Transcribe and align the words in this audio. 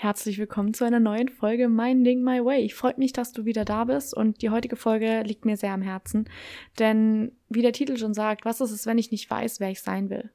Herzlich 0.00 0.38
willkommen 0.38 0.74
zu 0.74 0.84
einer 0.84 1.00
neuen 1.00 1.28
Folge 1.28 1.68
Minding 1.68 2.22
My 2.22 2.44
Way. 2.44 2.62
Ich 2.62 2.76
freue 2.76 2.94
mich, 2.98 3.12
dass 3.12 3.32
du 3.32 3.46
wieder 3.46 3.64
da 3.64 3.82
bist 3.82 4.14
und 4.14 4.42
die 4.42 4.50
heutige 4.50 4.76
Folge 4.76 5.22
liegt 5.22 5.44
mir 5.44 5.56
sehr 5.56 5.72
am 5.72 5.82
Herzen, 5.82 6.30
denn 6.78 7.32
wie 7.48 7.62
der 7.62 7.72
Titel 7.72 7.96
schon 7.96 8.14
sagt, 8.14 8.44
was 8.44 8.60
ist 8.60 8.70
es, 8.70 8.86
wenn 8.86 8.96
ich 8.96 9.10
nicht 9.10 9.28
weiß, 9.28 9.58
wer 9.58 9.70
ich 9.70 9.82
sein 9.82 10.08
will? 10.08 10.30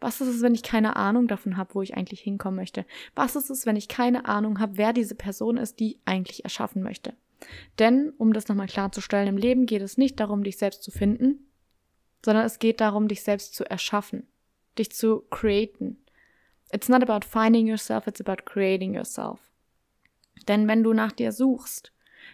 Was 0.00 0.20
ist 0.20 0.28
es, 0.28 0.42
wenn 0.42 0.54
ich 0.54 0.62
keine 0.62 0.96
Ahnung 0.96 1.28
davon 1.28 1.56
habe, 1.56 1.74
wo 1.74 1.80
ich 1.80 1.96
eigentlich 1.96 2.20
hinkommen 2.20 2.56
möchte? 2.56 2.84
Was 3.14 3.36
ist 3.36 3.48
es, 3.48 3.64
wenn 3.64 3.76
ich 3.76 3.88
keine 3.88 4.26
Ahnung 4.26 4.60
habe, 4.60 4.76
wer 4.76 4.92
diese 4.92 5.14
Person 5.14 5.56
ist, 5.56 5.80
die 5.80 5.92
ich 5.92 6.00
eigentlich 6.04 6.44
erschaffen 6.44 6.82
möchte? 6.82 7.14
Denn, 7.78 8.12
um 8.18 8.34
das 8.34 8.48
nochmal 8.48 8.66
klarzustellen, 8.66 9.28
im 9.28 9.38
Leben 9.38 9.64
geht 9.64 9.80
es 9.80 9.96
nicht 9.96 10.20
darum, 10.20 10.44
dich 10.44 10.58
selbst 10.58 10.82
zu 10.82 10.90
finden, 10.90 11.38
sondern 12.22 12.44
es 12.44 12.58
geht 12.58 12.82
darum, 12.82 13.08
dich 13.08 13.22
selbst 13.22 13.54
zu 13.54 13.64
erschaffen, 13.64 14.26
dich 14.78 14.92
zu 14.92 15.22
createn, 15.30 15.96
It's 16.72 16.88
not 16.88 17.02
about 17.02 17.26
finding 17.26 17.66
yourself, 17.66 18.06
it's 18.06 18.20
about 18.20 18.44
creating 18.44 18.94
yourself. 18.94 19.40
Denn 20.48 20.68
wenn 20.68 20.82
du 20.82 20.92
nach 20.92 21.12
dir 21.12 21.32
suchst, 21.32 21.92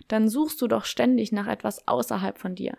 dann 0.09 0.29
suchst 0.29 0.61
du 0.61 0.69
doch 0.69 0.85
ständig 0.85 1.33
nach 1.33 1.47
etwas 1.47 1.87
außerhalb 1.87 2.39
von 2.39 2.55
dir. 2.55 2.77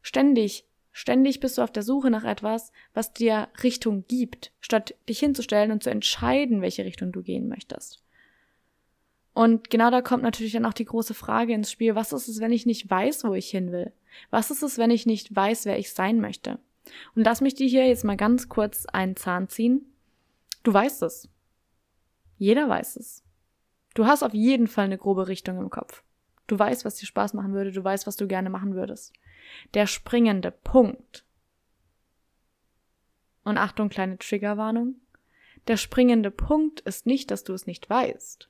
Ständig, 0.00 0.64
ständig 0.92 1.40
bist 1.40 1.58
du 1.58 1.62
auf 1.62 1.72
der 1.72 1.82
Suche 1.82 2.10
nach 2.10 2.24
etwas, 2.24 2.72
was 2.94 3.12
dir 3.12 3.48
Richtung 3.62 4.04
gibt, 4.08 4.52
statt 4.60 4.94
dich 5.08 5.18
hinzustellen 5.18 5.72
und 5.72 5.82
zu 5.82 5.90
entscheiden, 5.90 6.62
welche 6.62 6.84
Richtung 6.84 7.12
du 7.12 7.22
gehen 7.22 7.48
möchtest. 7.48 8.02
Und 9.34 9.70
genau 9.70 9.90
da 9.90 10.02
kommt 10.02 10.22
natürlich 10.22 10.52
dann 10.52 10.66
auch 10.66 10.74
die 10.74 10.84
große 10.84 11.14
Frage 11.14 11.54
ins 11.54 11.70
Spiel, 11.70 11.94
was 11.94 12.12
ist 12.12 12.28
es, 12.28 12.40
wenn 12.40 12.52
ich 12.52 12.66
nicht 12.66 12.88
weiß, 12.90 13.24
wo 13.24 13.34
ich 13.34 13.48
hin 13.48 13.72
will? 13.72 13.92
Was 14.30 14.50
ist 14.50 14.62
es, 14.62 14.76
wenn 14.76 14.90
ich 14.90 15.06
nicht 15.06 15.34
weiß, 15.34 15.64
wer 15.64 15.78
ich 15.78 15.92
sein 15.92 16.20
möchte? 16.20 16.58
Und 17.14 17.24
lass 17.24 17.40
mich 17.40 17.54
dir 17.54 17.66
hier 17.66 17.86
jetzt 17.86 18.04
mal 18.04 18.16
ganz 18.16 18.48
kurz 18.50 18.84
einen 18.86 19.16
Zahn 19.16 19.48
ziehen. 19.48 19.91
Du 20.62 20.72
weißt 20.72 21.02
es. 21.02 21.28
Jeder 22.38 22.68
weiß 22.68 22.96
es. 22.96 23.24
Du 23.94 24.06
hast 24.06 24.22
auf 24.22 24.34
jeden 24.34 24.68
Fall 24.68 24.86
eine 24.86 24.98
grobe 24.98 25.28
Richtung 25.28 25.58
im 25.58 25.70
Kopf. 25.70 26.02
Du 26.46 26.58
weißt, 26.58 26.84
was 26.84 26.96
dir 26.96 27.06
Spaß 27.06 27.34
machen 27.34 27.52
würde, 27.52 27.72
du 27.72 27.82
weißt, 27.82 28.06
was 28.06 28.16
du 28.16 28.26
gerne 28.26 28.50
machen 28.50 28.74
würdest. 28.74 29.12
Der 29.74 29.86
springende 29.86 30.50
Punkt. 30.50 31.24
Und 33.44 33.58
Achtung, 33.58 33.88
kleine 33.88 34.18
Triggerwarnung. 34.18 34.96
Der 35.68 35.76
springende 35.76 36.30
Punkt 36.30 36.80
ist 36.80 37.06
nicht, 37.06 37.30
dass 37.30 37.44
du 37.44 37.52
es 37.52 37.66
nicht 37.66 37.88
weißt. 37.88 38.48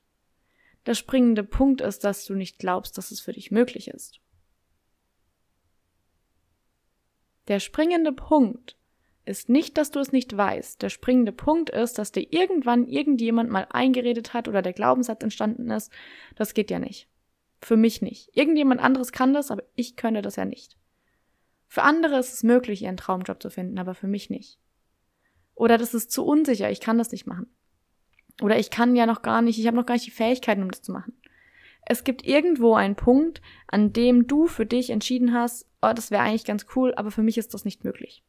Der 0.86 0.94
springende 0.94 1.44
Punkt 1.44 1.80
ist, 1.80 2.04
dass 2.04 2.24
du 2.24 2.34
nicht 2.34 2.58
glaubst, 2.58 2.98
dass 2.98 3.10
es 3.10 3.20
für 3.20 3.32
dich 3.32 3.50
möglich 3.50 3.88
ist. 3.88 4.20
Der 7.48 7.60
springende 7.60 8.12
Punkt 8.12 8.76
ist 9.24 9.48
nicht, 9.48 9.78
dass 9.78 9.90
du 9.90 10.00
es 10.00 10.12
nicht 10.12 10.36
weißt. 10.36 10.82
Der 10.82 10.88
springende 10.88 11.32
Punkt 11.32 11.70
ist, 11.70 11.98
dass 11.98 12.12
dir 12.12 12.26
irgendwann 12.32 12.86
irgendjemand 12.86 13.50
mal 13.50 13.66
eingeredet 13.70 14.34
hat 14.34 14.48
oder 14.48 14.62
der 14.62 14.72
Glaubenssatz 14.72 15.22
entstanden 15.22 15.70
ist. 15.70 15.92
Das 16.34 16.54
geht 16.54 16.70
ja 16.70 16.78
nicht. 16.78 17.08
Für 17.60 17.76
mich 17.76 18.02
nicht. 18.02 18.36
Irgendjemand 18.36 18.80
anderes 18.80 19.12
kann 19.12 19.32
das, 19.32 19.50
aber 19.50 19.62
ich 19.76 19.96
könnte 19.96 20.22
das 20.22 20.36
ja 20.36 20.44
nicht. 20.44 20.76
Für 21.68 21.82
andere 21.84 22.18
ist 22.18 22.32
es 22.34 22.42
möglich, 22.42 22.82
ihren 22.82 22.96
Traumjob 22.96 23.40
zu 23.40 23.48
finden, 23.48 23.78
aber 23.78 23.94
für 23.94 24.08
mich 24.08 24.28
nicht. 24.28 24.58
Oder 25.54 25.78
das 25.78 25.94
ist 25.94 26.10
zu 26.10 26.24
unsicher, 26.24 26.70
ich 26.70 26.80
kann 26.80 26.98
das 26.98 27.12
nicht 27.12 27.26
machen. 27.26 27.46
Oder 28.42 28.58
ich 28.58 28.70
kann 28.70 28.96
ja 28.96 29.06
noch 29.06 29.22
gar 29.22 29.42
nicht, 29.42 29.58
ich 29.58 29.66
habe 29.66 29.76
noch 29.76 29.86
gar 29.86 29.94
nicht 29.94 30.06
die 30.06 30.10
Fähigkeiten, 30.10 30.62
um 30.62 30.70
das 30.70 30.82
zu 30.82 30.92
machen. 30.92 31.14
Es 31.86 32.04
gibt 32.04 32.26
irgendwo 32.26 32.74
einen 32.74 32.96
Punkt, 32.96 33.40
an 33.68 33.92
dem 33.92 34.26
du 34.26 34.46
für 34.46 34.66
dich 34.66 34.90
entschieden 34.90 35.32
hast, 35.32 35.66
oh, 35.80 35.92
das 35.94 36.10
wäre 36.10 36.22
eigentlich 36.22 36.44
ganz 36.44 36.66
cool, 36.76 36.94
aber 36.94 37.10
für 37.10 37.22
mich 37.22 37.38
ist 37.38 37.54
das 37.54 37.64
nicht 37.64 37.84
möglich. 37.84 38.24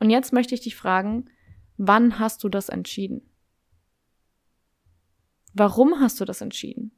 Und 0.00 0.10
jetzt 0.10 0.32
möchte 0.32 0.54
ich 0.54 0.62
dich 0.62 0.74
fragen, 0.74 1.30
wann 1.76 2.18
hast 2.18 2.42
du 2.42 2.48
das 2.48 2.68
entschieden? 2.68 3.22
Warum 5.52 6.00
hast 6.00 6.20
du 6.20 6.24
das 6.24 6.40
entschieden? 6.40 6.92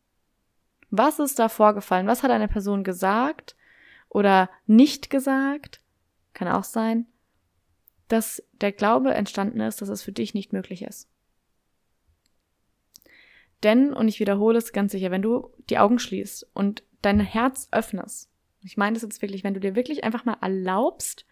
Was 0.90 1.18
ist 1.18 1.38
da 1.38 1.48
vorgefallen? 1.48 2.06
Was 2.06 2.22
hat 2.22 2.30
eine 2.30 2.48
Person 2.48 2.84
gesagt 2.84 3.56
oder 4.08 4.50
nicht 4.66 5.10
gesagt? 5.10 5.80
Kann 6.32 6.48
auch 6.48 6.64
sein, 6.64 7.06
dass 8.08 8.42
der 8.52 8.72
Glaube 8.72 9.14
entstanden 9.14 9.60
ist, 9.60 9.80
dass 9.82 9.88
es 9.88 10.02
für 10.02 10.12
dich 10.12 10.34
nicht 10.34 10.52
möglich 10.52 10.82
ist. 10.82 11.08
Denn, 13.62 13.92
und 13.92 14.08
ich 14.08 14.20
wiederhole 14.20 14.58
es 14.58 14.72
ganz 14.72 14.92
sicher, 14.92 15.10
wenn 15.10 15.22
du 15.22 15.50
die 15.70 15.78
Augen 15.78 15.98
schließt 15.98 16.50
und 16.52 16.82
dein 17.00 17.20
Herz 17.20 17.68
öffnest, 17.70 18.30
ich 18.60 18.76
meine 18.76 18.94
das 18.94 19.02
jetzt 19.02 19.22
wirklich, 19.22 19.44
wenn 19.44 19.54
du 19.54 19.60
dir 19.60 19.74
wirklich 19.74 20.04
einfach 20.04 20.24
mal 20.24 20.36
erlaubst, 20.40 21.26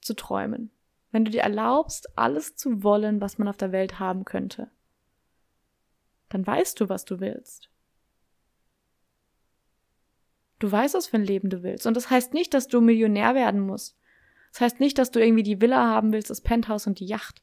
zu 0.00 0.14
träumen, 0.14 0.70
wenn 1.12 1.24
du 1.24 1.30
dir 1.30 1.42
erlaubst, 1.42 2.16
alles 2.16 2.56
zu 2.56 2.82
wollen, 2.82 3.20
was 3.20 3.38
man 3.38 3.48
auf 3.48 3.56
der 3.56 3.72
Welt 3.72 3.98
haben 3.98 4.24
könnte, 4.24 4.70
dann 6.28 6.46
weißt 6.46 6.80
du, 6.80 6.88
was 6.88 7.04
du 7.04 7.20
willst. 7.20 7.70
Du 10.60 10.70
weißt, 10.70 10.94
was 10.94 11.08
für 11.08 11.16
ein 11.16 11.24
Leben 11.24 11.50
du 11.50 11.62
willst. 11.62 11.86
Und 11.86 11.96
das 11.96 12.10
heißt 12.10 12.34
nicht, 12.34 12.54
dass 12.54 12.68
du 12.68 12.80
Millionär 12.80 13.34
werden 13.34 13.60
musst. 13.60 13.98
Das 14.52 14.60
heißt 14.60 14.80
nicht, 14.80 14.98
dass 14.98 15.10
du 15.10 15.20
irgendwie 15.20 15.42
die 15.42 15.60
Villa 15.60 15.84
haben 15.84 16.12
willst, 16.12 16.30
das 16.30 16.42
Penthouse 16.42 16.86
und 16.86 17.00
die 17.00 17.06
Yacht. 17.06 17.42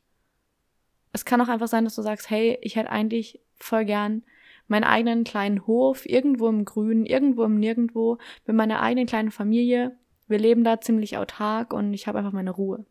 Es 1.14 1.26
kann 1.26 1.42
auch 1.42 1.48
einfach 1.48 1.68
sein, 1.68 1.84
dass 1.84 1.96
du 1.96 2.02
sagst, 2.02 2.30
hey, 2.30 2.60
ich 2.62 2.76
hätte 2.76 2.92
eigentlich 2.92 3.42
voll 3.56 3.86
gern 3.86 4.24
meinen 4.68 4.84
eigenen 4.84 5.24
kleinen 5.24 5.66
Hof 5.66 6.08
irgendwo 6.08 6.48
im 6.50 6.66
Grünen, 6.66 7.06
irgendwo 7.06 7.44
im 7.44 7.60
Nirgendwo, 7.60 8.18
mit 8.46 8.56
meiner 8.56 8.82
eigenen 8.82 9.08
kleinen 9.08 9.32
Familie 9.32 9.98
wir 10.28 10.40
leben 10.40 10.64
da 10.64 10.80
ziemlich 10.82 11.18
autark 11.18 11.74
und 11.74 11.94
ich 11.94 12.08
habe 12.08 12.20
einfach 12.20 12.34
meine 12.34 12.52
Ruhe. 12.52 12.86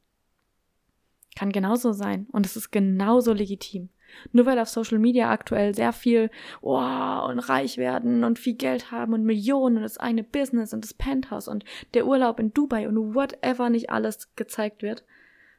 Kann 1.36 1.52
genauso 1.52 1.92
sein 1.92 2.26
und 2.32 2.46
es 2.46 2.56
ist 2.56 2.70
genauso 2.70 3.32
legitim. 3.32 3.90
Nur 4.32 4.46
weil 4.46 4.58
auf 4.58 4.68
Social 4.68 4.98
Media 4.98 5.30
aktuell 5.30 5.74
sehr 5.74 5.92
viel, 5.92 6.30
oh, 6.62 6.78
und 6.78 7.38
reich 7.40 7.76
werden 7.76 8.24
und 8.24 8.38
viel 8.38 8.54
Geld 8.54 8.90
haben 8.90 9.12
und 9.12 9.24
Millionen 9.24 9.78
und 9.78 9.82
das 9.82 9.98
eine 9.98 10.22
Business 10.22 10.72
und 10.72 10.84
das 10.84 10.94
Penthouse 10.94 11.48
und 11.48 11.64
der 11.94 12.06
Urlaub 12.06 12.40
in 12.40 12.54
Dubai 12.54 12.88
und 12.88 13.14
whatever 13.14 13.68
nicht 13.68 13.90
alles 13.90 14.34
gezeigt 14.36 14.82
wird, 14.82 15.04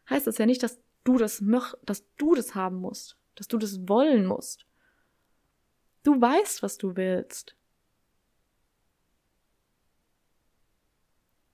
heißt 0.09 0.27
das 0.27 0.37
ja 0.37 0.45
nicht, 0.45 0.63
dass 0.63 0.79
du 1.03 1.17
das 1.17 1.43
dass 1.85 2.05
du 2.17 2.35
das 2.35 2.55
haben 2.55 2.77
musst, 2.77 3.17
dass 3.35 3.47
du 3.47 3.57
das 3.57 3.87
wollen 3.87 4.25
musst. 4.25 4.65
Du 6.03 6.19
weißt, 6.19 6.63
was 6.63 6.77
du 6.77 6.95
willst. 6.95 7.56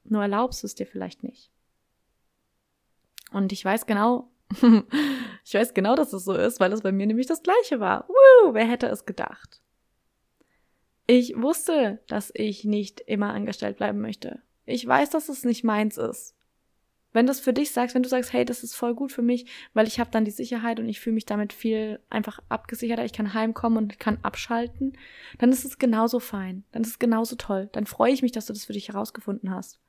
Nur 0.04 0.22
erlaubst 0.22 0.64
du 0.64 0.68
es 0.68 0.76
dir 0.76 0.86
vielleicht 0.86 1.24
nicht. 1.24 1.52
Und 3.32 3.52
ich 3.52 3.64
weiß 3.64 3.86
genau, 3.86 4.30
ich 5.44 5.54
weiß 5.54 5.74
genau, 5.74 5.96
dass 5.96 6.14
es 6.14 6.26
so 6.26 6.34
ist, 6.34 6.60
weil 6.60 6.72
es 6.74 6.82
bei 6.82 6.92
mir 6.92 7.08
nämlich 7.08 7.28
das 7.28 7.44
gleiche 7.44 7.80
war. 7.80 8.08
Woo, 8.08 8.54
wer 8.54 8.66
hätte 8.66 8.88
es 8.88 9.06
gedacht? 9.06 9.62
Ich 11.08 11.36
wusste, 11.36 12.00
dass 12.08 12.32
ich 12.34 12.64
nicht 12.64 13.02
immer 13.02 13.34
angestellt 13.34 13.78
bleiben 13.78 14.00
möchte. 14.00 14.42
Ich 14.66 14.88
weiß, 14.88 15.10
dass 15.10 15.30
es 15.30 15.44
nicht 15.44 15.64
meins 15.64 15.98
ist. 15.98 16.36
Wenn 17.12 17.28
du 17.28 17.32
es 17.32 17.40
für 17.40 17.54
dich 17.54 17.72
sagst, 17.72 17.94
wenn 17.94 18.02
du 18.02 18.10
sagst, 18.10 18.34
hey, 18.34 18.44
das 18.44 18.64
ist 18.64 18.76
voll 18.76 18.96
gut 18.96 19.12
für 19.12 19.22
mich, 19.22 19.46
weil 19.74 19.88
ich 19.88 20.00
habe 20.00 20.10
dann 20.10 20.26
die 20.26 20.32
Sicherheit 20.32 20.80
und 20.80 20.90
ich 20.90 21.00
fühle 21.00 21.14
mich 21.14 21.26
damit 21.26 21.54
viel 21.54 22.00
einfach 22.10 22.40
abgesicherter, 22.50 23.06
ich 23.06 23.14
kann 23.14 23.36
heimkommen 23.36 23.78
und 23.78 24.00
kann 24.00 24.18
abschalten, 24.24 24.98
dann 25.38 25.52
ist 25.52 25.64
es 25.64 25.78
genauso 25.78 26.20
fein, 26.20 26.64
dann 26.72 26.82
ist 26.82 26.90
es 26.90 27.00
genauso 27.00 27.36
toll. 27.36 27.70
Dann 27.72 27.86
freue 27.86 28.12
ich 28.12 28.24
mich, 28.24 28.32
dass 28.32 28.48
du 28.48 28.54
das 28.54 28.66
für 28.66 28.74
dich 28.74 28.88
herausgefunden 28.88 29.52
hast. 29.52 29.80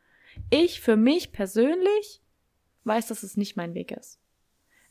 Ich 0.50 0.81
für 0.81 0.96
mich 0.96 1.32
persönlich 1.32 2.22
weiß, 2.84 3.08
dass 3.08 3.22
es 3.22 3.36
nicht 3.36 3.56
mein 3.56 3.75
Weg 3.75 3.92
ist. 3.92 4.20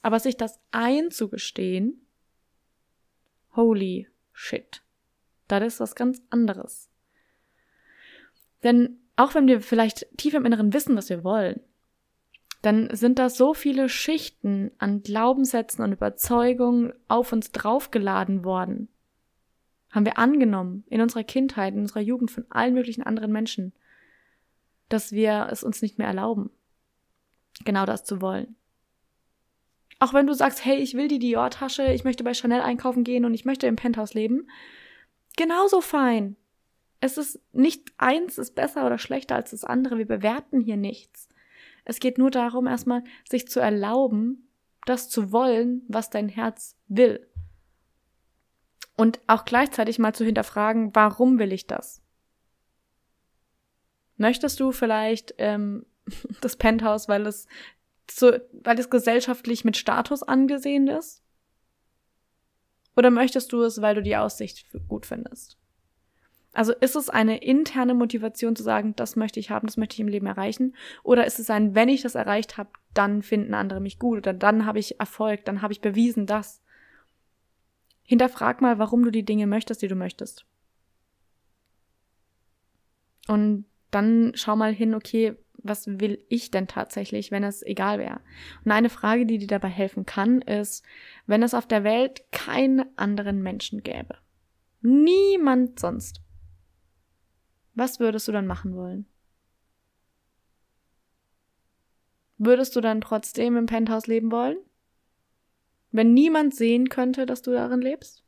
Aber 0.01 0.19
sich 0.19 0.35
das 0.37 0.59
einzugestehen, 0.71 2.05
holy 3.55 4.07
shit, 4.33 4.81
das 5.47 5.63
ist 5.63 5.79
was 5.79 5.95
ganz 5.95 6.21
anderes. 6.29 6.89
Denn 8.63 8.99
auch 9.15 9.35
wenn 9.35 9.47
wir 9.47 9.61
vielleicht 9.61 10.07
tief 10.17 10.33
im 10.33 10.45
Inneren 10.45 10.73
wissen, 10.73 10.95
was 10.95 11.09
wir 11.09 11.23
wollen, 11.23 11.61
dann 12.61 12.95
sind 12.95 13.19
da 13.19 13.29
so 13.29 13.53
viele 13.53 13.89
Schichten 13.89 14.71
an 14.77 15.03
Glaubenssätzen 15.03 15.83
und 15.83 15.91
Überzeugungen 15.91 16.93
auf 17.09 17.33
uns 17.33 17.51
draufgeladen 17.51 18.45
worden. 18.45 18.87
Haben 19.91 20.05
wir 20.05 20.17
angenommen 20.17 20.85
in 20.89 21.01
unserer 21.01 21.25
Kindheit, 21.25 21.73
in 21.73 21.81
unserer 21.81 21.99
Jugend 21.99 22.31
von 22.31 22.45
allen 22.49 22.73
möglichen 22.73 23.03
anderen 23.03 23.31
Menschen, 23.33 23.73
dass 24.93 25.11
wir 25.11 25.47
es 25.51 25.63
uns 25.63 25.81
nicht 25.81 25.97
mehr 25.97 26.07
erlauben, 26.07 26.51
genau 27.65 27.85
das 27.85 28.03
zu 28.03 28.21
wollen. 28.21 28.55
Auch 29.99 30.13
wenn 30.13 30.27
du 30.27 30.33
sagst, 30.33 30.63
hey, 30.63 30.77
ich 30.77 30.93
will 30.93 31.07
die 31.07 31.19
Dior-Tasche, 31.19 31.91
ich 31.93 32.03
möchte 32.03 32.23
bei 32.23 32.33
Chanel 32.33 32.61
einkaufen 32.61 33.03
gehen 33.03 33.25
und 33.25 33.33
ich 33.33 33.45
möchte 33.45 33.65
im 33.67 33.75
Penthouse 33.75 34.13
leben, 34.13 34.49
genauso 35.35 35.81
fein. 35.81 36.35
Es 36.99 37.17
ist 37.17 37.39
nicht 37.53 37.91
eins 37.97 38.37
ist 38.37 38.53
besser 38.53 38.85
oder 38.85 38.97
schlechter 38.97 39.35
als 39.35 39.51
das 39.51 39.63
andere. 39.63 39.97
Wir 39.97 40.07
bewerten 40.07 40.61
hier 40.61 40.77
nichts. 40.77 41.27
Es 41.85 41.99
geht 41.99 42.17
nur 42.17 42.29
darum, 42.29 42.67
erstmal 42.67 43.03
sich 43.27 43.47
zu 43.47 43.59
erlauben, 43.59 44.47
das 44.85 45.09
zu 45.09 45.31
wollen, 45.31 45.81
was 45.87 46.11
dein 46.11 46.29
Herz 46.29 46.77
will. 46.87 47.27
Und 48.95 49.19
auch 49.25 49.43
gleichzeitig 49.43 49.97
mal 49.97 50.13
zu 50.13 50.23
hinterfragen, 50.23 50.93
warum 50.93 51.39
will 51.39 51.51
ich 51.51 51.65
das? 51.65 52.02
Möchtest 54.17 54.59
du 54.59 54.71
vielleicht 54.71 55.33
ähm, 55.37 55.85
das 56.41 56.55
Penthouse, 56.55 57.07
weil 57.07 57.25
es 57.25 57.47
so, 58.09 58.33
weil 58.51 58.79
es 58.79 58.89
gesellschaftlich 58.89 59.65
mit 59.65 59.77
Status 59.77 60.23
angesehen 60.23 60.87
ist? 60.87 61.21
Oder 62.95 63.09
möchtest 63.09 63.51
du 63.53 63.63
es, 63.63 63.81
weil 63.81 63.95
du 63.95 64.03
die 64.03 64.17
Aussicht 64.17 64.67
gut 64.87 65.05
findest? 65.05 65.57
Also 66.53 66.71
ist 66.71 66.95
es 66.95 67.09
eine 67.09 67.37
interne 67.37 67.95
Motivation 67.95 68.55
zu 68.55 68.61
sagen, 68.61 68.95
das 68.95 69.15
möchte 69.15 69.39
ich 69.39 69.49
haben, 69.49 69.65
das 69.65 69.77
möchte 69.77 69.95
ich 69.95 69.99
im 70.01 70.07
Leben 70.07 70.27
erreichen? 70.27 70.75
Oder 71.01 71.25
ist 71.25 71.39
es 71.39 71.49
ein, 71.49 71.73
wenn 71.73 71.89
ich 71.89 72.03
das 72.03 72.13
erreicht 72.13 72.57
habe, 72.57 72.69
dann 72.93 73.23
finden 73.23 73.55
andere 73.55 73.79
mich 73.79 73.97
gut 73.97 74.19
oder 74.19 74.33
dann 74.33 74.67
habe 74.67 74.77
ich 74.77 74.99
Erfolg, 74.99 75.45
dann 75.45 75.63
habe 75.63 75.73
ich 75.73 75.81
bewiesen 75.81 76.27
das? 76.27 76.61
Hinterfrag 78.03 78.61
mal, 78.61 78.77
warum 78.77 79.03
du 79.03 79.09
die 79.09 79.25
Dinge 79.25 79.47
möchtest, 79.47 79.81
die 79.81 79.87
du 79.87 79.95
möchtest. 79.95 80.45
Und 83.27 83.65
dann 83.95 84.31
schau 84.35 84.55
mal 84.55 84.73
hin, 84.73 84.93
okay, 84.93 85.35
was 85.57 85.87
will 85.87 86.23
ich 86.27 86.51
denn 86.51 86.67
tatsächlich, 86.67 87.31
wenn 87.31 87.43
es 87.43 87.63
egal 87.63 87.99
wäre? 87.99 88.19
Und 88.65 88.71
eine 88.71 88.89
Frage, 88.89 89.25
die 89.25 89.37
dir 89.37 89.47
dabei 89.47 89.69
helfen 89.69 90.05
kann, 90.05 90.41
ist, 90.41 90.83
wenn 91.25 91.41
es 91.41 91.53
auf 91.53 91.67
der 91.67 91.83
Welt 91.83 92.23
keinen 92.31 92.85
anderen 92.97 93.41
Menschen 93.41 93.81
gäbe. 93.81 94.17
Niemand 94.81 95.79
sonst. 95.79 96.21
Was 97.75 97.99
würdest 97.99 98.27
du 98.27 98.31
dann 98.31 98.45
machen 98.45 98.75
wollen? 98.75 99.05
Würdest 102.37 102.75
du 102.75 102.81
dann 102.81 102.99
trotzdem 102.99 103.55
im 103.55 103.65
Penthouse 103.67 104.07
leben 104.07 104.31
wollen? 104.31 104.57
Wenn 105.91 106.13
niemand 106.13 106.53
sehen 106.53 106.89
könnte, 106.89 107.25
dass 107.25 107.41
du 107.41 107.51
darin 107.51 107.81
lebst? 107.81 108.23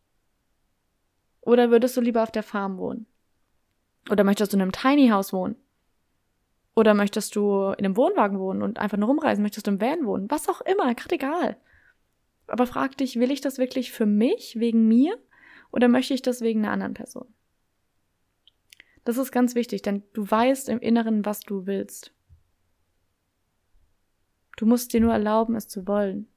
Oder 1.41 1.69
würdest 1.69 1.97
du 1.97 2.01
lieber 2.01 2.23
auf 2.23 2.31
der 2.31 2.43
Farm 2.43 2.77
wohnen? 2.77 3.07
Oder 4.09 4.23
möchtest 4.23 4.53
du 4.53 4.57
in 4.57 4.61
einem 4.61 4.71
Tiny 4.71 5.09
House 5.09 5.33
wohnen? 5.33 5.55
Oder 6.75 6.93
möchtest 6.93 7.35
du 7.35 7.69
in 7.77 7.85
einem 7.85 7.97
Wohnwagen 7.97 8.39
wohnen 8.39 8.61
und 8.61 8.79
einfach 8.79 8.97
nur 8.97 9.07
rumreisen? 9.07 9.41
Möchtest 9.41 9.67
du 9.67 9.71
im 9.71 9.81
Van 9.81 10.05
wohnen? 10.05 10.29
Was 10.29 10.49
auch 10.49 10.61
immer, 10.61 10.93
gerade 10.93 11.15
egal. 11.15 11.57
Aber 12.47 12.67
frag 12.67 12.97
dich, 12.97 13.19
will 13.19 13.31
ich 13.31 13.41
das 13.41 13.57
wirklich 13.57 13.91
für 13.91 14.05
mich, 14.05 14.59
wegen 14.59 14.87
mir? 14.87 15.17
Oder 15.71 15.87
möchte 15.87 16.13
ich 16.13 16.21
das 16.21 16.41
wegen 16.41 16.63
einer 16.63 16.71
anderen 16.71 16.93
Person? 16.93 17.27
Das 19.05 19.17
ist 19.17 19.31
ganz 19.31 19.55
wichtig, 19.55 19.83
denn 19.83 20.03
du 20.13 20.29
weißt 20.29 20.69
im 20.69 20.79
Inneren, 20.79 21.25
was 21.25 21.39
du 21.39 21.65
willst. 21.65 22.11
Du 24.57 24.65
musst 24.65 24.93
dir 24.93 25.01
nur 25.01 25.13
erlauben, 25.13 25.55
es 25.55 25.67
zu 25.67 25.87
wollen. 25.87 26.27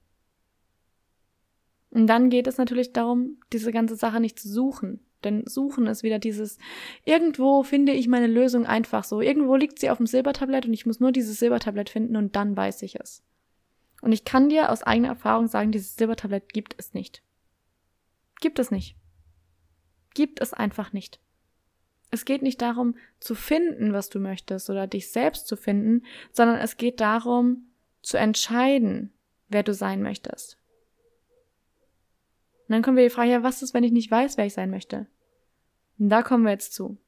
Und 1.90 2.06
dann 2.06 2.30
geht 2.30 2.46
es 2.46 2.58
natürlich 2.58 2.92
darum, 2.92 3.40
diese 3.52 3.72
ganze 3.72 3.96
Sache 3.96 4.20
nicht 4.20 4.38
zu 4.38 4.48
suchen. 4.48 5.00
Denn 5.24 5.44
suchen 5.46 5.86
ist 5.86 6.02
wieder 6.02 6.18
dieses, 6.18 6.58
irgendwo 7.04 7.62
finde 7.62 7.92
ich 7.92 8.08
meine 8.08 8.28
Lösung 8.28 8.66
einfach 8.66 9.04
so. 9.04 9.20
Irgendwo 9.20 9.56
liegt 9.56 9.78
sie 9.78 9.90
auf 9.90 9.98
dem 9.98 10.06
Silbertablett 10.06 10.66
und 10.66 10.72
ich 10.72 10.86
muss 10.86 11.00
nur 11.00 11.12
dieses 11.12 11.38
Silbertablett 11.38 11.90
finden 11.90 12.16
und 12.16 12.36
dann 12.36 12.56
weiß 12.56 12.82
ich 12.82 13.00
es. 13.00 13.22
Und 14.00 14.12
ich 14.12 14.24
kann 14.24 14.48
dir 14.48 14.70
aus 14.70 14.84
eigener 14.84 15.08
Erfahrung 15.08 15.48
sagen, 15.48 15.72
dieses 15.72 15.96
Silbertablett 15.96 16.52
gibt 16.52 16.74
es 16.78 16.94
nicht. 16.94 17.22
Gibt 18.40 18.58
es 18.58 18.70
nicht. 18.70 18.96
Gibt 20.14 20.40
es 20.40 20.54
einfach 20.54 20.92
nicht. 20.92 21.20
Es 22.10 22.24
geht 22.24 22.42
nicht 22.42 22.62
darum 22.62 22.96
zu 23.20 23.34
finden, 23.34 23.92
was 23.92 24.08
du 24.08 24.18
möchtest 24.18 24.70
oder 24.70 24.86
dich 24.86 25.10
selbst 25.10 25.46
zu 25.46 25.56
finden, 25.56 26.04
sondern 26.32 26.58
es 26.58 26.76
geht 26.76 27.00
darum 27.00 27.66
zu 28.02 28.16
entscheiden, 28.16 29.12
wer 29.48 29.62
du 29.62 29.74
sein 29.74 30.02
möchtest. 30.02 30.57
Und 32.68 32.74
dann 32.74 32.82
kommen 32.82 32.98
wir 32.98 33.04
die 33.04 33.14
Frage, 33.14 33.30
ja, 33.30 33.42
was 33.42 33.62
ist, 33.62 33.72
wenn 33.72 33.84
ich 33.84 33.92
nicht 33.92 34.10
weiß, 34.10 34.36
wer 34.36 34.44
ich 34.44 34.52
sein 34.52 34.70
möchte? 34.70 35.06
Und 35.98 36.10
da 36.10 36.22
kommen 36.22 36.44
wir 36.44 36.52
jetzt 36.52 36.74
zu. 36.74 36.98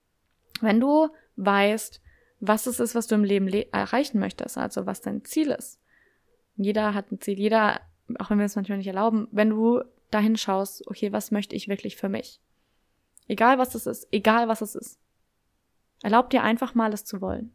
Wenn 0.60 0.80
du 0.80 1.08
weißt, 1.36 2.00
was 2.40 2.66
es 2.66 2.80
ist, 2.80 2.94
was 2.94 3.06
du 3.06 3.14
im 3.14 3.24
Leben 3.24 3.48
erreichen 3.48 4.18
möchtest, 4.18 4.56
also 4.56 4.86
was 4.86 5.02
dein 5.02 5.24
Ziel 5.24 5.50
ist. 5.50 5.78
Jeder 6.56 6.94
hat 6.94 7.12
ein 7.12 7.20
Ziel, 7.20 7.38
jeder, 7.38 7.80
auch 8.18 8.30
wenn 8.30 8.38
wir 8.38 8.46
es 8.46 8.56
manchmal 8.56 8.78
nicht 8.78 8.86
erlauben, 8.86 9.28
wenn 9.30 9.50
du 9.50 9.82
dahin 10.10 10.36
schaust, 10.36 10.86
okay, 10.88 11.12
was 11.12 11.30
möchte 11.30 11.54
ich 11.54 11.68
wirklich 11.68 11.96
für 11.96 12.08
mich? 12.08 12.40
Egal 13.28 13.58
was 13.58 13.74
es 13.74 13.86
ist, 13.86 14.08
egal 14.10 14.48
was 14.48 14.62
es 14.62 14.74
ist. 14.74 14.98
Erlaub 16.02 16.30
dir 16.30 16.42
einfach 16.42 16.74
mal 16.74 16.92
es 16.92 17.04
zu 17.04 17.20
wollen. 17.20 17.52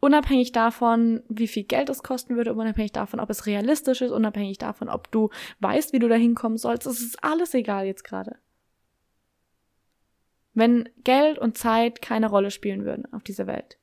Unabhängig 0.00 0.52
davon, 0.52 1.22
wie 1.28 1.48
viel 1.48 1.64
Geld 1.64 1.88
es 1.88 2.02
kosten 2.02 2.36
würde, 2.36 2.54
unabhängig 2.54 2.92
davon, 2.92 3.18
ob 3.18 3.30
es 3.30 3.46
realistisch 3.46 4.02
ist, 4.02 4.10
unabhängig 4.10 4.58
davon, 4.58 4.88
ob 4.88 5.10
du 5.10 5.30
weißt, 5.60 5.92
wie 5.92 5.98
du 5.98 6.08
da 6.08 6.14
hinkommen 6.14 6.58
sollst, 6.58 6.86
es 6.86 7.00
ist 7.00 7.24
alles 7.24 7.54
egal 7.54 7.86
jetzt 7.86 8.04
gerade. 8.04 8.38
Wenn 10.54 10.88
Geld 11.04 11.38
und 11.38 11.58
Zeit 11.58 12.02
keine 12.02 12.28
Rolle 12.28 12.50
spielen 12.50 12.84
würden 12.84 13.10
auf 13.12 13.22
dieser 13.22 13.46
Welt, 13.46 13.78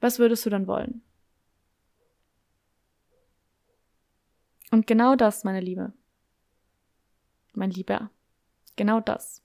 was 0.00 0.18
würdest 0.18 0.44
du 0.46 0.50
dann 0.50 0.66
wollen? 0.66 1.02
Und 4.70 4.86
genau 4.86 5.16
das, 5.16 5.44
meine 5.44 5.60
Liebe, 5.60 5.92
mein 7.54 7.70
Lieber, 7.70 8.10
Genau 8.80 8.98
das. 8.98 9.42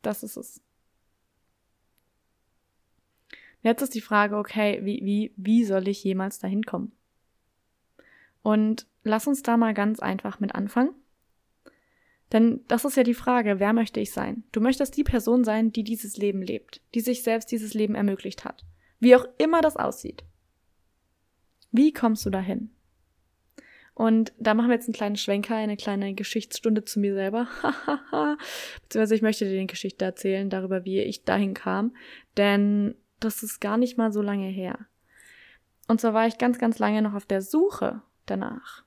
Das 0.00 0.22
ist 0.22 0.38
es. 0.38 0.62
Jetzt 3.62 3.82
ist 3.82 3.94
die 3.94 4.00
Frage, 4.00 4.36
okay, 4.36 4.80
wie, 4.82 5.00
wie, 5.04 5.32
wie 5.36 5.64
soll 5.64 5.88
ich 5.88 6.02
jemals 6.02 6.38
dahin 6.38 6.64
kommen? 6.64 6.92
Und 8.42 8.86
lass 9.02 9.26
uns 9.26 9.42
da 9.42 9.56
mal 9.56 9.74
ganz 9.74 10.00
einfach 10.00 10.40
mit 10.40 10.54
anfangen. 10.54 10.94
Denn 12.32 12.60
das 12.68 12.84
ist 12.84 12.96
ja 12.96 13.02
die 13.02 13.14
Frage, 13.14 13.58
wer 13.58 13.72
möchte 13.72 14.00
ich 14.00 14.12
sein? 14.12 14.44
Du 14.52 14.60
möchtest 14.60 14.96
die 14.96 15.04
Person 15.04 15.44
sein, 15.44 15.72
die 15.72 15.82
dieses 15.82 16.16
Leben 16.16 16.42
lebt, 16.42 16.80
die 16.94 17.00
sich 17.00 17.22
selbst 17.22 17.50
dieses 17.50 17.74
Leben 17.74 17.94
ermöglicht 17.94 18.44
hat. 18.44 18.64
Wie 19.00 19.16
auch 19.16 19.26
immer 19.38 19.60
das 19.60 19.76
aussieht. 19.76 20.24
Wie 21.72 21.92
kommst 21.92 22.24
du 22.24 22.30
dahin? 22.30 22.70
Und 23.94 24.32
da 24.38 24.54
machen 24.54 24.68
wir 24.68 24.76
jetzt 24.76 24.86
einen 24.86 24.94
kleinen 24.94 25.16
Schwenker, 25.16 25.56
eine 25.56 25.76
kleine 25.76 26.14
Geschichtsstunde 26.14 26.84
zu 26.84 27.00
mir 27.00 27.14
selber. 27.14 27.48
Beziehungsweise 28.82 29.14
ich 29.14 29.22
möchte 29.22 29.44
dir 29.44 29.58
eine 29.58 29.66
Geschichte 29.66 30.04
erzählen 30.04 30.48
darüber, 30.48 30.84
wie 30.84 31.00
ich 31.00 31.24
dahin 31.24 31.52
kam. 31.52 31.94
Denn 32.36 32.94
das 33.20 33.42
ist 33.42 33.60
gar 33.60 33.76
nicht 33.76 33.98
mal 33.98 34.12
so 34.12 34.22
lange 34.22 34.48
her. 34.48 34.78
Und 35.88 36.00
zwar 36.00 36.14
war 36.14 36.26
ich 36.26 36.38
ganz, 36.38 36.58
ganz 36.58 36.78
lange 36.78 37.02
noch 37.02 37.14
auf 37.14 37.26
der 37.26 37.42
Suche 37.42 38.02
danach. 38.26 38.84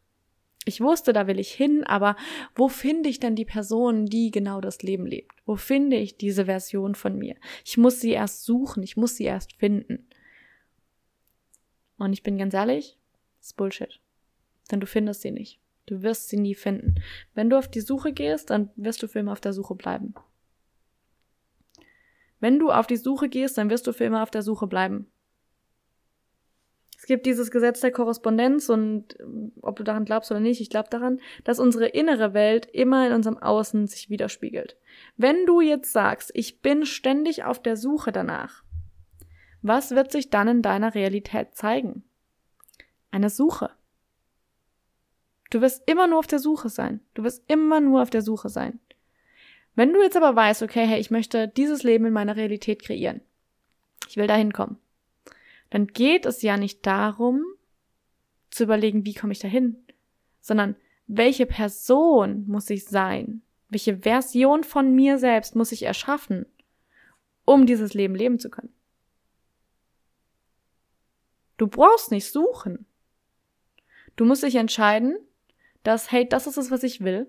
Ich 0.65 0.79
wusste, 0.79 1.11
da 1.11 1.27
will 1.27 1.39
ich 1.39 1.51
hin, 1.51 1.83
aber 1.83 2.15
wo 2.55 2.69
finde 2.69 3.09
ich 3.09 3.19
denn 3.19 3.35
die 3.35 3.43
Person, 3.43 4.05
die 4.05 4.31
genau 4.31 4.61
das 4.61 4.81
Leben 4.81 5.05
lebt? 5.05 5.35
Wo 5.45 5.57
finde 5.57 5.97
ich 5.97 6.17
diese 6.17 6.45
Version 6.45 6.95
von 6.95 7.17
mir? 7.17 7.35
Ich 7.65 7.77
muss 7.77 7.99
sie 7.99 8.11
erst 8.11 8.45
suchen, 8.45 8.81
ich 8.81 8.95
muss 8.95 9.17
sie 9.17 9.25
erst 9.25 9.53
finden. 9.57 10.07
Und 11.97 12.13
ich 12.13 12.23
bin 12.23 12.37
ganz 12.37 12.53
ehrlich, 12.53 12.97
das 13.39 13.47
ist 13.47 13.57
Bullshit 13.57 13.99
denn 14.71 14.79
du 14.79 14.87
findest 14.87 15.21
sie 15.21 15.31
nicht. 15.31 15.59
Du 15.85 16.01
wirst 16.01 16.29
sie 16.29 16.37
nie 16.37 16.55
finden. 16.55 16.95
Wenn 17.33 17.49
du 17.49 17.57
auf 17.57 17.67
die 17.67 17.81
Suche 17.81 18.13
gehst, 18.13 18.49
dann 18.49 18.69
wirst 18.75 19.03
du 19.03 19.07
für 19.07 19.19
immer 19.19 19.33
auf 19.33 19.41
der 19.41 19.53
Suche 19.53 19.75
bleiben. 19.75 20.13
Wenn 22.43 22.59
du 22.59 22.71
auf 22.71 22.87
die 22.87 22.97
Suche 22.97 23.29
gehst, 23.29 23.57
dann 23.57 23.69
wirst 23.69 23.87
du 23.87 23.93
für 23.93 24.03
immer 24.03 24.21
auf 24.21 24.29
der 24.29 24.41
Suche 24.41 24.67
bleiben. 24.67 25.09
Es 26.97 27.05
gibt 27.05 27.25
dieses 27.25 27.51
Gesetz 27.51 27.79
der 27.79 27.93
Korrespondenz 27.93 28.67
und 28.67 29.17
äh, 29.17 29.23
ob 29.61 29.77
du 29.77 29.83
daran 29.85 30.03
glaubst 30.03 30.29
oder 30.29 30.41
nicht, 30.41 30.59
ich 30.59 30.69
glaube 30.69 30.89
daran, 30.89 31.21
dass 31.45 31.57
unsere 31.57 31.87
innere 31.87 32.33
Welt 32.33 32.65
immer 32.65 33.07
in 33.07 33.13
unserem 33.13 33.37
Außen 33.37 33.87
sich 33.87 34.09
widerspiegelt. 34.09 34.75
Wenn 35.15 35.45
du 35.45 35.61
jetzt 35.61 35.93
sagst, 35.93 36.31
ich 36.33 36.61
bin 36.61 36.85
ständig 36.85 37.45
auf 37.45 37.61
der 37.61 37.77
Suche 37.77 38.11
danach, 38.11 38.65
was 39.61 39.91
wird 39.91 40.11
sich 40.11 40.29
dann 40.29 40.49
in 40.49 40.61
deiner 40.61 40.95
Realität 40.95 41.55
zeigen? 41.55 42.03
Eine 43.09 43.29
Suche. 43.29 43.69
Du 45.49 45.61
wirst 45.61 45.83
immer 45.85 46.07
nur 46.07 46.19
auf 46.19 46.27
der 46.27 46.39
Suche 46.39 46.67
sein. 46.67 46.99
Du 47.13 47.23
wirst 47.23 47.49
immer 47.49 47.79
nur 47.79 48.01
auf 48.01 48.09
der 48.09 48.21
Suche 48.21 48.49
sein. 48.49 48.81
Wenn 49.75 49.93
du 49.93 50.01
jetzt 50.01 50.17
aber 50.17 50.35
weißt, 50.35 50.61
okay, 50.61 50.85
hey, 50.85 50.99
ich 50.99 51.11
möchte 51.11 51.47
dieses 51.47 51.83
Leben 51.83 52.05
in 52.05 52.13
meiner 52.13 52.35
Realität 52.35 52.83
kreieren, 52.83 53.21
ich 54.07 54.17
will 54.17 54.27
da 54.27 54.35
hinkommen, 54.35 54.77
dann 55.69 55.87
geht 55.87 56.25
es 56.25 56.41
ja 56.41 56.57
nicht 56.57 56.85
darum, 56.85 57.43
zu 58.51 58.63
überlegen, 58.63 59.05
wie 59.05 59.15
komme 59.15 59.33
ich 59.33 59.39
da 59.39 59.47
hin, 59.47 59.83
sondern 60.39 60.75
welche 61.07 61.45
Person 61.45 62.45
muss 62.47 62.69
ich 62.69 62.85
sein? 62.85 63.41
Welche 63.69 63.97
Version 63.97 64.63
von 64.63 64.93
mir 64.93 65.17
selbst 65.17 65.55
muss 65.55 65.71
ich 65.71 65.83
erschaffen, 65.83 66.45
um 67.45 67.65
dieses 67.65 67.95
Leben 67.95 68.13
leben 68.13 68.37
zu 68.37 68.51
können? 68.51 68.73
Du 71.57 71.67
brauchst 71.67 72.11
nicht 72.11 72.31
suchen. 72.31 72.85
Du 74.15 74.25
musst 74.25 74.43
dich 74.43 74.55
entscheiden, 74.55 75.17
dass, 75.81 76.11
hey, 76.11 76.27
das 76.27 76.45
ist 76.45 76.57
es, 76.57 76.69
was 76.69 76.83
ich 76.83 77.01
will. 77.01 77.27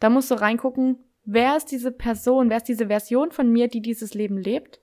Da 0.00 0.10
musst 0.10 0.30
du 0.30 0.34
reingucken, 0.34 0.98
wer 1.24 1.56
ist 1.56 1.66
diese 1.66 1.92
Person, 1.92 2.50
wer 2.50 2.58
ist 2.58 2.68
diese 2.68 2.88
Version 2.88 3.30
von 3.30 3.50
mir, 3.50 3.68
die 3.68 3.80
dieses 3.80 4.14
Leben 4.14 4.38
lebt? 4.38 4.80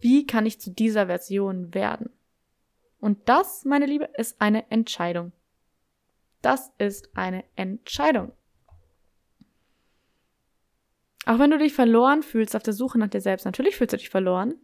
Wie 0.00 0.26
kann 0.26 0.46
ich 0.46 0.60
zu 0.60 0.70
dieser 0.70 1.06
Version 1.06 1.74
werden? 1.74 2.10
Und 2.98 3.28
das, 3.28 3.64
meine 3.64 3.86
Liebe, 3.86 4.08
ist 4.16 4.40
eine 4.40 4.70
Entscheidung. 4.70 5.32
Das 6.40 6.72
ist 6.78 7.16
eine 7.16 7.44
Entscheidung. 7.54 8.32
Auch 11.24 11.38
wenn 11.38 11.50
du 11.50 11.58
dich 11.58 11.72
verloren 11.72 12.22
fühlst 12.22 12.56
auf 12.56 12.62
der 12.64 12.72
Suche 12.72 12.98
nach 12.98 13.08
dir 13.08 13.20
selbst, 13.20 13.44
natürlich 13.44 13.76
fühlst 13.76 13.92
du 13.92 13.96
dich 13.96 14.10
verloren. 14.10 14.54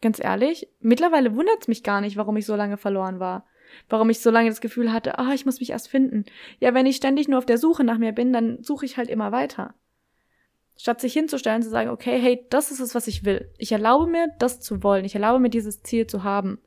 Ganz 0.00 0.22
ehrlich, 0.22 0.68
mittlerweile 0.80 1.34
wundert 1.34 1.62
es 1.62 1.68
mich 1.68 1.82
gar 1.82 2.00
nicht, 2.00 2.16
warum 2.16 2.36
ich 2.36 2.46
so 2.46 2.54
lange 2.54 2.76
verloren 2.76 3.18
war. 3.18 3.46
Warum 3.88 4.10
ich 4.10 4.20
so 4.20 4.30
lange 4.30 4.48
das 4.48 4.60
Gefühl 4.60 4.92
hatte, 4.92 5.18
ah, 5.18 5.28
oh, 5.30 5.34
ich 5.34 5.46
muss 5.46 5.60
mich 5.60 5.70
erst 5.70 5.88
finden. 5.88 6.24
Ja, 6.60 6.74
wenn 6.74 6.86
ich 6.86 6.96
ständig 6.96 7.28
nur 7.28 7.38
auf 7.38 7.46
der 7.46 7.58
Suche 7.58 7.84
nach 7.84 7.98
mir 7.98 8.12
bin, 8.12 8.32
dann 8.32 8.62
suche 8.62 8.84
ich 8.86 8.96
halt 8.96 9.08
immer 9.08 9.32
weiter. 9.32 9.74
Statt 10.76 11.00
sich 11.00 11.12
hinzustellen, 11.12 11.62
zu 11.62 11.70
sagen, 11.70 11.90
okay, 11.90 12.18
hey, 12.20 12.46
das 12.50 12.70
ist 12.70 12.80
es, 12.80 12.94
was 12.94 13.06
ich 13.06 13.24
will. 13.24 13.50
Ich 13.58 13.72
erlaube 13.72 14.10
mir, 14.10 14.28
das 14.38 14.60
zu 14.60 14.82
wollen. 14.82 15.04
Ich 15.04 15.14
erlaube 15.14 15.38
mir, 15.38 15.50
dieses 15.50 15.82
Ziel 15.82 16.06
zu 16.06 16.24
haben. 16.24 16.58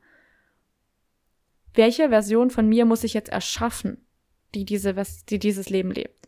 Welche 1.74 2.08
Version 2.08 2.50
von 2.50 2.68
mir 2.68 2.86
muss 2.86 3.04
ich 3.04 3.14
jetzt 3.14 3.28
erschaffen, 3.28 4.04
die, 4.54 4.64
diese, 4.64 4.94
die 5.28 5.38
dieses 5.38 5.68
Leben 5.68 5.90
lebt? 5.90 6.18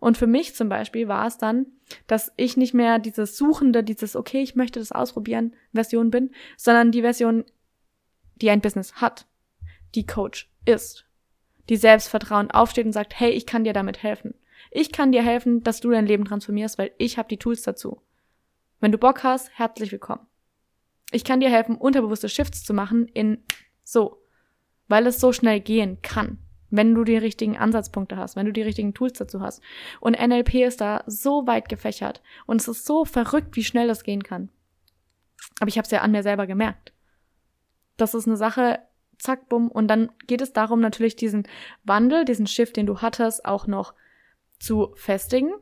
Und 0.00 0.16
für 0.16 0.26
mich 0.26 0.54
zum 0.54 0.68
Beispiel 0.68 1.08
war 1.08 1.26
es 1.26 1.38
dann, 1.38 1.66
dass 2.06 2.32
ich 2.36 2.56
nicht 2.56 2.74
mehr 2.74 2.98
dieses 2.98 3.36
Suchende, 3.36 3.82
dieses, 3.82 4.16
okay, 4.16 4.42
ich 4.42 4.54
möchte 4.54 4.78
das 4.78 4.92
ausprobieren, 4.92 5.54
Version 5.72 6.10
bin, 6.10 6.30
sondern 6.56 6.92
die 6.92 7.02
Version, 7.02 7.44
die 8.36 8.50
ein 8.50 8.60
Business 8.60 8.94
hat, 8.94 9.26
die 9.94 10.06
Coach 10.06 10.50
ist, 10.64 11.06
die 11.68 11.76
Selbstvertrauen 11.76 12.50
aufsteht 12.50 12.86
und 12.86 12.92
sagt, 12.92 13.18
hey, 13.18 13.30
ich 13.30 13.46
kann 13.46 13.64
dir 13.64 13.72
damit 13.72 14.02
helfen. 14.02 14.34
Ich 14.70 14.92
kann 14.92 15.12
dir 15.12 15.22
helfen, 15.22 15.62
dass 15.62 15.80
du 15.80 15.90
dein 15.90 16.06
Leben 16.06 16.24
transformierst, 16.24 16.78
weil 16.78 16.92
ich 16.98 17.18
habe 17.18 17.28
die 17.28 17.38
Tools 17.38 17.62
dazu. 17.62 18.02
Wenn 18.80 18.92
du 18.92 18.98
Bock 18.98 19.24
hast, 19.24 19.50
herzlich 19.54 19.92
willkommen. 19.92 20.26
Ich 21.10 21.24
kann 21.24 21.40
dir 21.40 21.50
helfen, 21.50 21.76
unterbewusste 21.76 22.28
Shifts 22.28 22.64
zu 22.64 22.74
machen 22.74 23.08
in 23.08 23.42
so, 23.82 24.22
weil 24.88 25.06
es 25.06 25.20
so 25.20 25.32
schnell 25.32 25.60
gehen 25.60 26.02
kann, 26.02 26.38
wenn 26.70 26.94
du 26.94 27.04
die 27.04 27.16
richtigen 27.16 27.56
Ansatzpunkte 27.56 28.16
hast, 28.16 28.36
wenn 28.36 28.46
du 28.46 28.52
die 28.52 28.62
richtigen 28.62 28.92
Tools 28.92 29.14
dazu 29.14 29.40
hast. 29.40 29.62
Und 30.00 30.18
NLP 30.20 30.54
ist 30.66 30.80
da 30.80 31.02
so 31.06 31.46
weit 31.46 31.68
gefächert 31.68 32.22
und 32.46 32.60
es 32.60 32.68
ist 32.68 32.84
so 32.84 33.04
verrückt, 33.04 33.56
wie 33.56 33.64
schnell 33.64 33.88
das 33.88 34.04
gehen 34.04 34.22
kann. 34.22 34.50
Aber 35.60 35.68
ich 35.68 35.78
habe 35.78 35.86
es 35.86 35.90
ja 35.90 36.02
an 36.02 36.12
mir 36.12 36.22
selber 36.22 36.46
gemerkt. 36.46 36.92
Das 37.96 38.14
ist 38.14 38.26
eine 38.26 38.36
Sache, 38.36 38.80
zack, 39.18 39.48
bumm. 39.48 39.68
Und 39.68 39.88
dann 39.88 40.10
geht 40.26 40.40
es 40.40 40.52
darum, 40.52 40.80
natürlich 40.80 41.16
diesen 41.16 41.46
Wandel, 41.84 42.24
diesen 42.24 42.46
Shift, 42.46 42.76
den 42.76 42.86
du 42.86 42.98
hattest, 42.98 43.44
auch 43.44 43.66
noch 43.66 43.94
zu 44.58 44.92
festigen. 44.94 45.52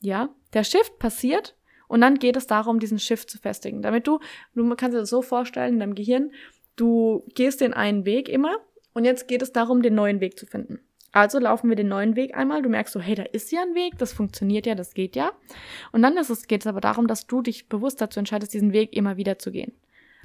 Ja, 0.00 0.30
der 0.52 0.64
Shift 0.64 0.98
passiert 0.98 1.56
und 1.88 2.00
dann 2.00 2.18
geht 2.18 2.36
es 2.36 2.46
darum, 2.46 2.78
diesen 2.78 2.98
Shift 2.98 3.30
zu 3.30 3.38
festigen. 3.38 3.82
Damit 3.82 4.06
du, 4.06 4.20
du 4.54 4.68
kannst 4.76 4.94
dir 4.94 5.00
das 5.00 5.10
so 5.10 5.22
vorstellen 5.22 5.74
in 5.74 5.80
deinem 5.80 5.94
Gehirn, 5.94 6.32
du 6.76 7.24
gehst 7.34 7.60
den 7.60 7.74
einen 7.74 8.04
Weg 8.06 8.28
immer 8.28 8.56
und 8.94 9.04
jetzt 9.04 9.28
geht 9.28 9.42
es 9.42 9.52
darum, 9.52 9.82
den 9.82 9.94
neuen 9.94 10.20
Weg 10.20 10.38
zu 10.38 10.46
finden. 10.46 10.80
Also 11.12 11.40
laufen 11.40 11.68
wir 11.68 11.76
den 11.76 11.88
neuen 11.88 12.14
Weg 12.14 12.36
einmal. 12.36 12.62
Du 12.62 12.68
merkst 12.68 12.92
so, 12.92 13.00
hey, 13.00 13.16
da 13.16 13.24
ist 13.24 13.50
ja 13.50 13.62
ein 13.62 13.74
Weg, 13.74 13.98
das 13.98 14.12
funktioniert 14.12 14.66
ja, 14.66 14.74
das 14.74 14.94
geht 14.94 15.16
ja. 15.16 15.32
Und 15.90 16.02
dann 16.02 16.16
ist 16.16 16.30
es, 16.30 16.46
geht 16.46 16.60
es 16.60 16.66
aber 16.66 16.80
darum, 16.80 17.08
dass 17.08 17.26
du 17.26 17.42
dich 17.42 17.68
bewusst 17.68 18.00
dazu 18.00 18.20
entscheidest, 18.20 18.54
diesen 18.54 18.72
Weg 18.72 18.94
immer 18.94 19.16
wieder 19.16 19.38
zu 19.38 19.50
gehen. 19.50 19.72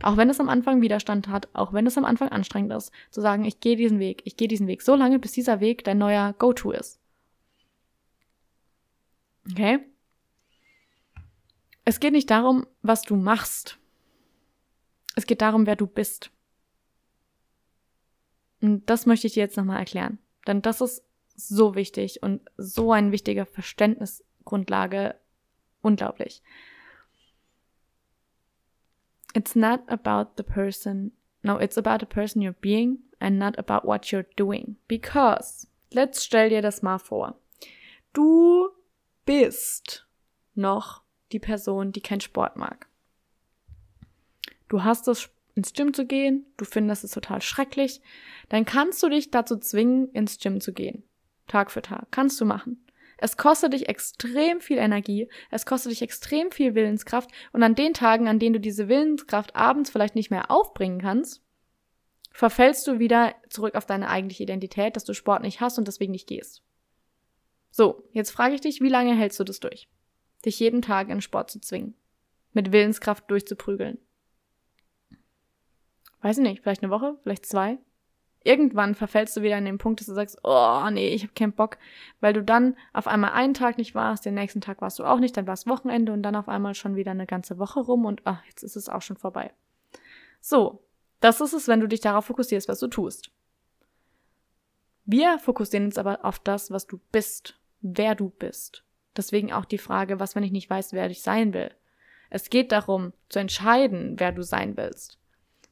Auch 0.02 0.18
wenn 0.18 0.30
es 0.30 0.40
am 0.40 0.50
Anfang 0.50 0.82
Widerstand 0.82 1.28
hat, 1.30 1.48
auch 1.54 1.74
wenn 1.74 1.88
es 1.88 1.98
am 1.98 2.06
Anfang 2.06 2.30
anstrengend 2.30 2.74
ist, 2.74 2.92
zu 3.12 3.22
sagen, 3.22 3.46
ich 3.46 3.60
gehe 3.60 3.76
diesen 3.76 4.00
Weg, 4.00 4.22
ich 4.26 4.36
gehe 4.36 4.48
diesen 4.48 4.68
Weg 4.68 4.82
so 4.82 4.96
lange, 4.96 5.20
bis 5.20 5.32
dieser 5.32 5.60
Weg 5.60 5.84
dein 5.84 5.98
neuer 5.98 6.34
Go-To 6.38 6.72
ist. 6.72 7.00
Okay? 9.52 9.80
Es 11.86 12.00
geht 12.00 12.14
nicht 12.14 12.30
darum, 12.30 12.66
was 12.82 13.04
du 13.04 13.16
machst. 13.16 13.78
Es 15.16 15.26
geht 15.26 15.42
darum, 15.42 15.66
wer 15.66 15.76
du 15.76 15.88
bist. 15.88 16.32
Und 18.62 18.90
das 18.90 19.06
möchte 19.06 19.28
ich 19.28 19.34
dir 19.34 19.44
jetzt 19.44 19.56
nochmal 19.56 19.80
erklären. 19.80 20.18
Denn 20.48 20.62
das 20.62 20.82
ist 20.82 21.04
so 21.36 21.76
wichtig 21.76 22.24
und 22.24 22.42
so 22.58 22.92
ein 22.92 23.12
wichtiger 23.12 23.46
Verständnisgrundlage. 23.46 25.16
Unglaublich. 25.82 26.42
It's 29.36 29.54
not 29.54 29.82
about 29.90 30.38
the 30.38 30.44
person. 30.44 31.12
No, 31.44 31.58
it's 31.58 31.78
about 31.78 32.00
the 32.00 32.06
person 32.06 32.42
you're 32.42 32.56
being 32.62 33.00
and 33.20 33.38
not 33.38 33.60
about 33.60 33.86
what 33.86 34.12
you're 34.12 34.26
doing. 34.38 34.78
Because, 34.88 35.68
let's 35.94 36.24
stell 36.24 36.50
dir 36.50 36.62
das 36.62 36.82
mal 36.82 36.98
vor. 36.98 37.36
Du 38.14 38.70
bist 39.26 40.06
noch 40.56 41.02
die 41.34 41.40
Person, 41.40 41.92
die 41.92 42.00
keinen 42.00 42.22
Sport 42.22 42.56
mag. 42.56 42.88
Du 44.70 44.86
hast 44.86 45.10
es, 45.10 45.30
ins 45.54 45.74
Gym 45.74 45.94
zu 45.94 46.06
gehen, 46.06 46.46
du 46.56 46.64
findest 46.64 47.04
es 47.04 47.12
total 47.12 47.42
schrecklich, 47.42 48.02
dann 48.48 48.64
kannst 48.64 49.04
du 49.04 49.10
dich 49.10 49.32
dazu 49.32 49.58
zwingen, 49.58 50.10
ins 50.12 50.40
Gym 50.40 50.62
zu 50.62 50.72
gehen. 50.72 51.04
Tag 51.48 51.72
für 51.72 51.82
Tag. 51.82 52.08
Kannst 52.12 52.40
du 52.40 52.46
machen. 52.46 52.85
Es 53.18 53.38
kostet 53.38 53.74
dich 53.74 53.88
extrem 53.88 54.60
viel 54.60 54.78
Energie, 54.78 55.30
es 55.52 55.66
kostet 55.66 55.92
dich 55.92 56.02
extrem 56.02 56.52
viel 56.52 56.76
Willenskraft 56.76 57.30
und 57.54 57.64
an 57.64 57.76
den 57.76 57.94
Tagen, 57.94 58.28
an 58.28 58.40
denen 58.40 58.54
du 58.54 58.60
diese 58.60 58.88
Willenskraft 58.88 59.56
abends 59.56 59.90
vielleicht 59.90 60.16
nicht 60.16 60.32
mehr 60.32 60.52
aufbringen 60.52 61.00
kannst, 61.02 61.42
verfällst 62.32 62.86
du 62.88 63.00
wieder 63.00 63.34
zurück 63.50 63.76
auf 63.76 63.86
deine 63.86 64.10
eigentliche 64.10 64.44
Identität, 64.44 64.96
dass 64.96 65.06
du 65.06 65.14
Sport 65.14 65.42
nicht 65.42 65.62
hast 65.62 65.78
und 65.78 65.88
deswegen 65.88 66.12
nicht 66.12 66.28
gehst. 66.28 66.62
So, 67.72 68.08
jetzt 68.12 68.32
frage 68.32 68.56
ich 68.56 68.62
dich, 68.62 68.82
wie 68.82 68.90
lange 68.90 69.16
hältst 69.16 69.40
du 69.40 69.44
das 69.44 69.60
durch? 69.60 69.90
Dich 70.44 70.60
jeden 70.60 70.82
Tag 70.82 71.10
in 71.10 71.22
Sport 71.22 71.50
zu 71.50 71.60
zwingen. 71.60 71.96
Mit 72.54 72.72
Willenskraft 72.72 73.30
durchzuprügeln. 73.30 73.98
Weiß 76.22 76.38
ich 76.38 76.44
nicht, 76.44 76.62
vielleicht 76.62 76.84
eine 76.84 76.92
Woche, 76.92 77.18
vielleicht 77.24 77.46
zwei. 77.46 77.78
Irgendwann 78.46 78.96
verfällst 78.96 79.36
du 79.36 79.42
wieder 79.42 79.58
in 79.58 79.66
den 79.66 79.78
Punkt, 79.78 80.00
dass 80.00 80.08
du 80.08 80.14
sagst, 80.14 80.40
oh 80.44 80.88
nee, 80.92 81.10
ich 81.10 81.24
habe 81.24 81.34
keinen 81.34 81.52
Bock, 81.52 81.78
weil 82.22 82.32
du 82.32 82.42
dann 82.44 82.78
auf 82.94 83.08
einmal 83.08 83.32
einen 83.32 83.54
Tag 83.54 83.78
nicht 83.78 83.96
warst, 83.96 84.26
den 84.26 84.36
nächsten 84.36 84.62
Tag 84.62 84.82
warst 84.82 85.00
du 85.00 85.04
auch 85.04 85.20
nicht, 85.20 85.36
dann 85.36 85.48
war 85.48 85.56
es 85.56 85.68
Wochenende 85.68 86.14
und 86.14 86.24
dann 86.24 86.36
auf 86.36 86.48
einmal 86.48 86.76
schon 86.76 86.96
wieder 86.96 87.12
eine 87.12 87.26
ganze 87.26 87.60
Woche 87.60 87.82
rum 87.82 88.06
und 88.06 88.22
ach, 88.24 88.44
jetzt 88.46 88.64
ist 88.64 88.78
es 88.78 88.88
auch 88.88 89.02
schon 89.02 89.18
vorbei. 89.18 89.52
So, 90.40 90.84
das 91.20 91.42
ist 91.42 91.54
es, 91.54 91.68
wenn 91.68 91.80
du 91.80 91.88
dich 91.88 92.02
darauf 92.02 92.26
fokussierst, 92.26 92.70
was 92.70 92.80
du 92.80 92.88
tust. 92.88 93.32
Wir 95.06 95.40
fokussieren 95.40 95.86
uns 95.86 95.98
aber 95.98 96.24
auf 96.24 96.40
das, 96.40 96.72
was 96.72 96.88
du 96.88 97.00
bist 97.12 97.60
wer 97.86 98.16
du 98.16 98.30
bist. 98.30 98.84
Deswegen 99.16 99.54
auch 99.54 99.66
die 99.66 99.78
Frage, 99.78 100.20
was, 100.20 100.36
wenn 100.36 100.44
ich 100.44 100.52
nicht 100.52 100.70
weiß, 100.70 100.94
wer 100.94 101.10
ich 101.10 101.22
sein 101.22 101.54
will. 101.54 101.72
Es 102.30 102.50
geht 102.50 102.72
darum, 102.72 103.14
zu 103.30 103.40
entscheiden, 103.40 104.16
wer 104.20 104.32
du 104.32 104.42
sein 104.42 104.76
willst. 104.76 105.20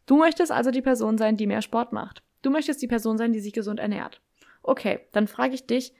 Du 0.05 0.17
möchtest 0.17 0.51
also 0.51 0.71
die 0.71 0.81
Person 0.81 1.17
sein, 1.17 1.37
die 1.37 1.47
mehr 1.47 1.61
Sport 1.61 1.91
macht. 1.91 2.21
Du 2.43 2.51
möchtest 2.51 2.81
die 2.83 2.87
Person 2.87 3.17
sein, 3.17 3.33
die 3.33 3.39
sich 3.39 3.53
gesund 3.53 3.79
ernährt. 3.79 4.21
Okay, 4.61 4.99
dann 5.11 5.27
frage 5.27 5.55
ich 5.55 5.65
dich, 5.65 5.93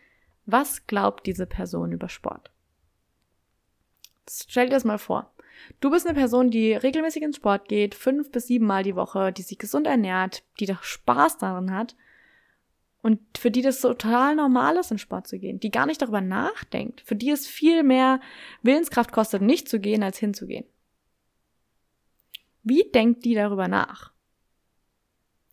was 0.46 0.86
glaubt 0.86 1.26
diese 1.26 1.48
Person 1.48 1.92
über 1.92 2.10
Sport? 2.10 2.52
Stell 4.30 4.68
dir 4.68 4.74
das 4.74 4.86
mal 4.86 5.00
vor. 5.00 5.34
Du 5.80 5.90
bist 5.90 6.06
eine 6.06 6.18
Person, 6.18 6.52
die 6.52 6.74
regelmäßig 6.74 7.24
ins 7.24 7.38
Sport 7.38 7.68
geht, 7.68 7.96
fünf 7.96 8.32
bis 8.32 8.48
sieben 8.48 8.66
Mal 8.66 8.84
die 8.84 8.96
Woche, 8.96 9.32
die 9.32 9.42
sich 9.42 9.58
gesund 9.58 9.88
ernährt, 9.88 10.44
die 10.60 10.66
doch 10.66 10.84
Spaß 10.84 11.40
daran 11.40 11.72
hat 11.72 11.96
und 13.04 13.20
für 13.38 13.52
die 13.52 13.62
das 13.62 13.82
total 13.82 14.36
normal 14.36 14.78
ist, 14.78 14.90
in 14.90 14.98
Sport 14.98 15.28
zu 15.28 15.38
gehen, 15.38 15.60
die 15.60 15.72
gar 15.72 15.86
nicht 15.86 16.02
darüber 16.02 16.22
nachdenkt, 16.22 17.02
für 17.02 17.18
die 17.18 17.30
es 17.30 17.46
viel 17.46 17.84
mehr 17.84 18.22
Willenskraft 18.62 19.12
kostet, 19.12 19.42
nicht 19.42 19.68
zu 19.68 19.80
gehen, 19.80 20.04
als 20.04 20.18
hinzugehen. 20.18 20.66
Wie 22.64 22.90
denkt 22.96 23.26
die 23.26 23.36
darüber 23.36 23.68
nach? 23.68 24.13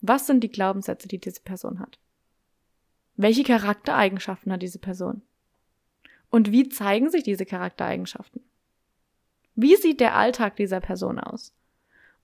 Was 0.01 0.27
sind 0.27 0.43
die 0.43 0.51
Glaubenssätze, 0.51 1.07
die 1.07 1.19
diese 1.19 1.41
Person 1.41 1.79
hat? 1.79 1.99
Welche 3.15 3.43
Charaktereigenschaften 3.43 4.51
hat 4.51 4.61
diese 4.61 4.79
Person? 4.79 5.21
Und 6.29 6.51
wie 6.51 6.69
zeigen 6.69 7.09
sich 7.09 7.23
diese 7.23 7.45
Charaktereigenschaften? 7.45 8.41
Wie 9.55 9.75
sieht 9.75 9.99
der 9.99 10.15
Alltag 10.15 10.55
dieser 10.55 10.79
Person 10.79 11.19
aus? 11.19 11.53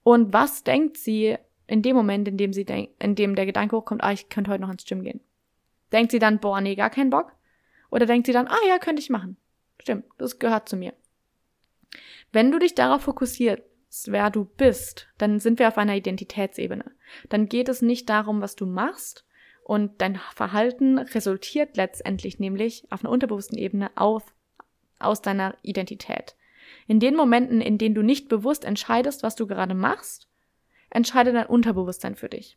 Und 0.02 0.32
was 0.32 0.64
denkt 0.64 0.96
sie 0.96 1.36
in 1.66 1.82
dem 1.82 1.94
Moment, 1.94 2.26
in 2.26 2.36
dem 2.36 2.52
sie 2.52 2.64
denkt, 2.64 3.02
in 3.02 3.14
dem 3.14 3.36
der 3.36 3.46
Gedanke 3.46 3.76
hochkommt, 3.76 4.02
ah, 4.02 4.12
ich 4.12 4.28
könnte 4.28 4.50
heute 4.50 4.62
noch 4.62 4.70
ins 4.70 4.86
Gym 4.86 5.02
gehen. 5.02 5.20
Denkt 5.92 6.10
sie 6.10 6.18
dann, 6.18 6.40
boah, 6.40 6.60
nee, 6.60 6.74
gar 6.74 6.90
keinen 6.90 7.10
Bock? 7.10 7.32
Oder 7.90 8.06
denkt 8.06 8.26
sie 8.26 8.32
dann, 8.32 8.48
ah 8.48 8.58
ja, 8.66 8.78
könnte 8.78 9.00
ich 9.00 9.10
machen. 9.10 9.36
Stimmt, 9.80 10.04
das 10.16 10.38
gehört 10.38 10.68
zu 10.68 10.76
mir. 10.76 10.94
Wenn 12.32 12.50
du 12.50 12.58
dich 12.58 12.74
darauf 12.74 13.02
fokussierst, 13.98 14.12
wer 14.12 14.30
du 14.30 14.44
bist, 14.44 15.08
dann 15.18 15.40
sind 15.40 15.58
wir 15.58 15.68
auf 15.68 15.78
einer 15.78 15.96
Identitätsebene. 15.96 16.84
Dann 17.28 17.48
geht 17.48 17.68
es 17.68 17.82
nicht 17.82 18.08
darum, 18.08 18.40
was 18.40 18.56
du 18.56 18.66
machst, 18.66 19.24
und 19.64 20.00
dein 20.00 20.18
Verhalten 20.34 20.98
resultiert 20.98 21.76
letztendlich 21.76 22.38
nämlich 22.38 22.86
auf 22.90 23.04
einer 23.04 23.12
unterbewussten 23.12 23.58
Ebene 23.58 23.90
auf, 23.96 24.24
aus 24.98 25.20
deiner 25.20 25.56
Identität. 25.60 26.36
In 26.86 27.00
den 27.00 27.14
Momenten, 27.14 27.60
in 27.60 27.76
denen 27.76 27.94
du 27.94 28.02
nicht 28.02 28.30
bewusst 28.30 28.64
entscheidest, 28.64 29.22
was 29.22 29.36
du 29.36 29.46
gerade 29.46 29.74
machst, 29.74 30.26
entscheidet 30.88 31.34
dein 31.34 31.46
Unterbewusstsein 31.46 32.14
für 32.14 32.30
dich. 32.30 32.56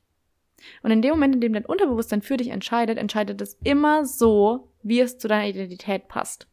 Und 0.83 0.91
in 0.91 1.01
dem 1.01 1.11
Moment, 1.11 1.35
in 1.35 1.41
dem 1.41 1.51
dein 1.51 1.65
Unterbewusstsein 1.65 2.21
für 2.21 2.37
dich 2.37 2.47
entscheidet, 2.47 2.97
entscheidet 2.97 3.41
es 3.41 3.57
immer 3.61 4.05
so, 4.05 4.71
wie 4.81 5.01
es 5.01 5.17
zu 5.17 5.27
deiner 5.27 5.49
Identität 5.49 6.07
passt. 6.07 6.47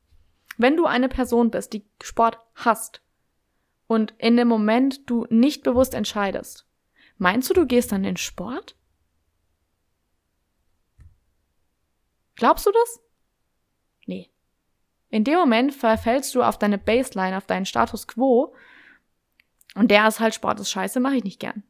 Wenn 0.56 0.76
du 0.76 0.86
eine 0.86 1.08
Person 1.08 1.52
bist, 1.52 1.72
die 1.72 1.84
Sport 2.02 2.38
hasst 2.56 3.00
und 3.88 4.14
in 4.18 4.36
dem 4.36 4.46
Moment 4.46 5.10
du 5.10 5.26
nicht 5.30 5.64
bewusst 5.64 5.94
entscheidest, 5.94 6.66
meinst 7.16 7.50
du, 7.50 7.54
du 7.54 7.66
gehst 7.66 7.90
dann 7.90 8.04
in 8.04 8.16
Sport? 8.16 8.76
Glaubst 12.36 12.66
du 12.66 12.70
das? 12.70 13.00
Nee. 14.06 14.30
In 15.10 15.24
dem 15.24 15.38
Moment 15.38 15.74
verfällst 15.74 16.34
du 16.36 16.42
auf 16.42 16.58
deine 16.58 16.78
Baseline, 16.78 17.36
auf 17.36 17.46
deinen 17.46 17.66
Status 17.66 18.06
quo 18.06 18.54
und 19.74 19.90
der 19.90 20.06
ist 20.06 20.20
halt 20.20 20.34
Sport 20.34 20.60
ist 20.60 20.70
scheiße, 20.70 21.00
mache 21.00 21.16
ich 21.16 21.24
nicht 21.24 21.40
gern. 21.40 21.64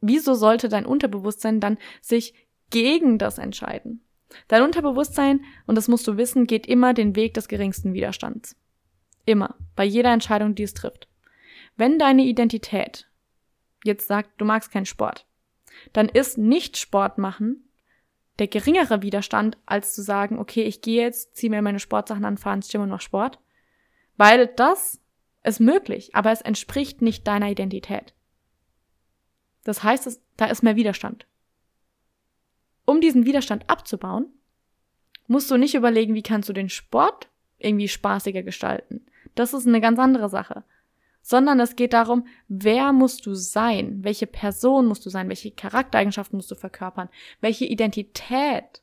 Wieso 0.00 0.34
sollte 0.34 0.68
dein 0.68 0.86
Unterbewusstsein 0.86 1.60
dann 1.60 1.78
sich 2.00 2.34
gegen 2.70 3.18
das 3.18 3.38
entscheiden? 3.38 4.04
Dein 4.48 4.62
Unterbewusstsein, 4.62 5.44
und 5.66 5.76
das 5.76 5.88
musst 5.88 6.06
du 6.08 6.16
wissen, 6.16 6.46
geht 6.46 6.66
immer 6.66 6.94
den 6.94 7.16
Weg 7.16 7.34
des 7.34 7.48
geringsten 7.48 7.92
Widerstands. 7.92 8.56
Immer. 9.26 9.56
Bei 9.76 9.84
jeder 9.84 10.12
Entscheidung, 10.12 10.54
die 10.54 10.62
es 10.62 10.74
trifft. 10.74 11.08
Wenn 11.82 11.98
deine 11.98 12.22
Identität 12.22 13.08
jetzt 13.82 14.06
sagt, 14.06 14.40
du 14.40 14.44
magst 14.44 14.70
keinen 14.70 14.86
Sport, 14.86 15.26
dann 15.92 16.08
ist 16.08 16.38
nicht 16.38 16.76
Sport 16.76 17.18
machen 17.18 17.68
der 18.38 18.46
geringere 18.46 19.02
Widerstand, 19.02 19.58
als 19.66 19.92
zu 19.92 20.00
sagen, 20.00 20.38
okay, 20.38 20.62
ich 20.62 20.80
gehe 20.80 21.02
jetzt, 21.02 21.34
ziehe 21.34 21.50
mir 21.50 21.60
meine 21.60 21.80
Sportsachen 21.80 22.24
an, 22.24 22.38
fahre 22.38 22.54
ins 22.54 22.68
Gym 22.68 22.82
und 22.82 22.90
mach 22.90 23.00
Sport. 23.00 23.40
Weil 24.16 24.46
das 24.46 25.00
ist 25.42 25.58
möglich, 25.58 26.14
aber 26.14 26.30
es 26.30 26.40
entspricht 26.40 27.02
nicht 27.02 27.26
deiner 27.26 27.50
Identität. 27.50 28.14
Das 29.64 29.82
heißt, 29.82 30.06
es, 30.06 30.22
da 30.36 30.44
ist 30.44 30.62
mehr 30.62 30.76
Widerstand. 30.76 31.26
Um 32.84 33.00
diesen 33.00 33.26
Widerstand 33.26 33.68
abzubauen, 33.68 34.26
musst 35.26 35.50
du 35.50 35.56
nicht 35.56 35.74
überlegen, 35.74 36.14
wie 36.14 36.22
kannst 36.22 36.48
du 36.48 36.52
den 36.52 36.68
Sport 36.68 37.28
irgendwie 37.58 37.88
spaßiger 37.88 38.44
gestalten. 38.44 39.04
Das 39.34 39.52
ist 39.52 39.66
eine 39.66 39.80
ganz 39.80 39.98
andere 39.98 40.28
Sache. 40.28 40.62
Sondern 41.22 41.60
es 41.60 41.76
geht 41.76 41.92
darum, 41.92 42.26
wer 42.48 42.92
musst 42.92 43.26
du 43.26 43.34
sein? 43.34 44.02
Welche 44.02 44.26
Person 44.26 44.86
musst 44.86 45.06
du 45.06 45.10
sein? 45.10 45.28
Welche 45.28 45.52
Charaktereigenschaften 45.52 46.36
musst 46.36 46.50
du 46.50 46.56
verkörpern? 46.56 47.08
Welche 47.40 47.64
Identität 47.64 48.82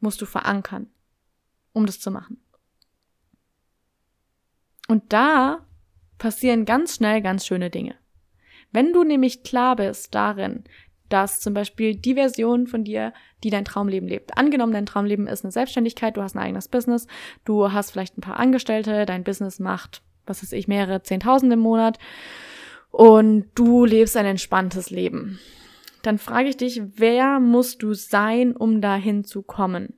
musst 0.00 0.20
du 0.20 0.26
verankern, 0.26 0.88
um 1.72 1.86
das 1.86 2.00
zu 2.00 2.10
machen? 2.10 2.38
Und 4.88 5.12
da 5.12 5.66
passieren 6.18 6.66
ganz 6.66 6.96
schnell 6.96 7.22
ganz 7.22 7.46
schöne 7.46 7.70
Dinge. 7.70 7.94
Wenn 8.72 8.92
du 8.92 9.04
nämlich 9.04 9.42
klar 9.42 9.76
bist 9.76 10.14
darin, 10.14 10.64
dass 11.12 11.40
zum 11.40 11.52
Beispiel 11.52 11.94
die 11.94 12.14
Version 12.14 12.66
von 12.66 12.84
dir, 12.84 13.12
die 13.44 13.50
dein 13.50 13.66
Traumleben 13.66 14.08
lebt. 14.08 14.38
Angenommen, 14.38 14.72
dein 14.72 14.86
Traumleben 14.86 15.26
ist 15.26 15.44
eine 15.44 15.52
Selbstständigkeit, 15.52 16.16
du 16.16 16.22
hast 16.22 16.34
ein 16.34 16.42
eigenes 16.42 16.68
Business, 16.68 17.06
du 17.44 17.70
hast 17.70 17.90
vielleicht 17.90 18.16
ein 18.16 18.22
paar 18.22 18.38
Angestellte, 18.38 19.04
dein 19.04 19.22
Business 19.22 19.58
macht, 19.58 20.02
was 20.26 20.42
weiß 20.42 20.52
ich, 20.52 20.68
mehrere 20.68 21.02
Zehntausend 21.02 21.52
im 21.52 21.60
Monat 21.60 21.98
und 22.90 23.46
du 23.54 23.84
lebst 23.84 24.16
ein 24.16 24.26
entspanntes 24.26 24.90
Leben. 24.90 25.38
Dann 26.02 26.18
frage 26.18 26.48
ich 26.48 26.56
dich, 26.56 26.82
wer 26.96 27.40
musst 27.40 27.82
du 27.82 27.94
sein, 27.94 28.56
um 28.56 28.80
dahin 28.80 29.24
zu 29.24 29.42
kommen? 29.42 29.94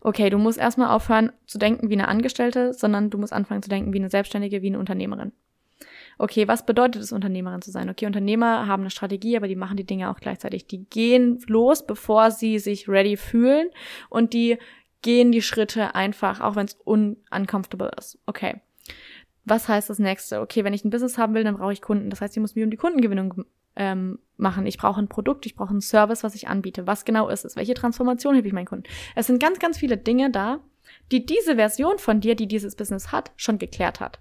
Okay, 0.00 0.30
du 0.30 0.38
musst 0.38 0.58
erstmal 0.58 0.88
aufhören 0.88 1.32
zu 1.46 1.58
denken 1.58 1.88
wie 1.88 1.94
eine 1.94 2.08
Angestellte, 2.08 2.74
sondern 2.74 3.08
du 3.08 3.18
musst 3.18 3.32
anfangen 3.32 3.62
zu 3.62 3.70
denken 3.70 3.92
wie 3.92 3.98
eine 3.98 4.10
Selbstständige, 4.10 4.60
wie 4.62 4.68
eine 4.68 4.78
Unternehmerin 4.78 5.32
okay, 6.18 6.46
was 6.48 6.64
bedeutet 6.64 7.02
es, 7.02 7.12
Unternehmerin 7.12 7.62
zu 7.62 7.70
sein? 7.70 7.90
Okay, 7.90 8.06
Unternehmer 8.06 8.66
haben 8.66 8.82
eine 8.82 8.90
Strategie, 8.90 9.36
aber 9.36 9.48
die 9.48 9.56
machen 9.56 9.76
die 9.76 9.86
Dinge 9.86 10.10
auch 10.10 10.20
gleichzeitig. 10.20 10.66
Die 10.66 10.84
gehen 10.84 11.42
los, 11.48 11.86
bevor 11.86 12.30
sie 12.30 12.58
sich 12.58 12.88
ready 12.88 13.16
fühlen 13.16 13.70
und 14.08 14.32
die 14.32 14.58
gehen 15.02 15.32
die 15.32 15.42
Schritte 15.42 15.94
einfach, 15.94 16.40
auch 16.40 16.56
wenn 16.56 16.66
es 16.66 16.74
uncomfortable 16.84 17.90
ist. 17.98 18.18
Okay. 18.26 18.60
Was 19.44 19.68
heißt 19.68 19.90
das 19.90 19.98
nächste? 19.98 20.40
Okay, 20.40 20.62
wenn 20.64 20.72
ich 20.72 20.84
ein 20.84 20.90
Business 20.90 21.18
haben 21.18 21.34
will, 21.34 21.42
dann 21.44 21.56
brauche 21.56 21.72
ich 21.72 21.82
Kunden. 21.82 22.10
Das 22.10 22.20
heißt, 22.20 22.36
ich 22.36 22.40
muss 22.40 22.54
mich 22.54 22.64
um 22.64 22.70
die 22.70 22.76
Kundengewinnung 22.76 23.44
ähm, 23.74 24.20
machen. 24.36 24.66
Ich 24.66 24.78
brauche 24.78 25.00
ein 25.00 25.08
Produkt, 25.08 25.46
ich 25.46 25.56
brauche 25.56 25.70
einen 25.70 25.80
Service, 25.80 26.22
was 26.22 26.36
ich 26.36 26.46
anbiete. 26.46 26.86
Was 26.86 27.04
genau 27.04 27.28
ist 27.28 27.44
es? 27.44 27.56
Welche 27.56 27.74
Transformation 27.74 28.36
habe 28.36 28.46
ich 28.46 28.52
meinen 28.52 28.66
Kunden? 28.66 28.84
Es 29.16 29.26
sind 29.26 29.40
ganz, 29.40 29.58
ganz 29.58 29.78
viele 29.78 29.96
Dinge 29.96 30.30
da, 30.30 30.60
die 31.10 31.26
diese 31.26 31.56
Version 31.56 31.98
von 31.98 32.20
dir, 32.20 32.36
die 32.36 32.46
dieses 32.46 32.76
Business 32.76 33.10
hat, 33.10 33.32
schon 33.36 33.58
geklärt 33.58 33.98
hat. 33.98 34.20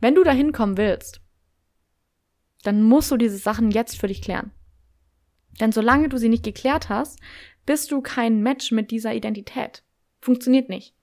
Wenn 0.00 0.14
du 0.14 0.22
dahin 0.22 0.52
kommen 0.52 0.76
willst, 0.76 1.20
dann 2.62 2.82
musst 2.82 3.10
du 3.10 3.16
diese 3.16 3.38
Sachen 3.38 3.70
jetzt 3.70 3.98
für 3.98 4.08
dich 4.08 4.22
klären. 4.22 4.52
Denn 5.60 5.72
solange 5.72 6.08
du 6.08 6.18
sie 6.18 6.28
nicht 6.28 6.44
geklärt 6.44 6.88
hast, 6.88 7.18
bist 7.66 7.90
du 7.92 8.00
kein 8.00 8.42
Match 8.42 8.72
mit 8.72 8.90
dieser 8.90 9.14
Identität. 9.14 9.82
Funktioniert 10.20 10.68
nicht. 10.68 10.94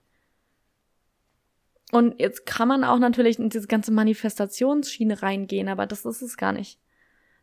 Und 1.92 2.18
jetzt 2.18 2.46
kann 2.46 2.66
man 2.66 2.82
auch 2.82 2.98
natürlich 2.98 3.38
in 3.38 3.50
diese 3.50 3.68
ganze 3.68 3.92
Manifestationsschiene 3.92 5.22
reingehen, 5.22 5.68
aber 5.68 5.86
das 5.86 6.04
ist 6.04 6.22
es 6.22 6.36
gar 6.36 6.52
nicht. 6.52 6.80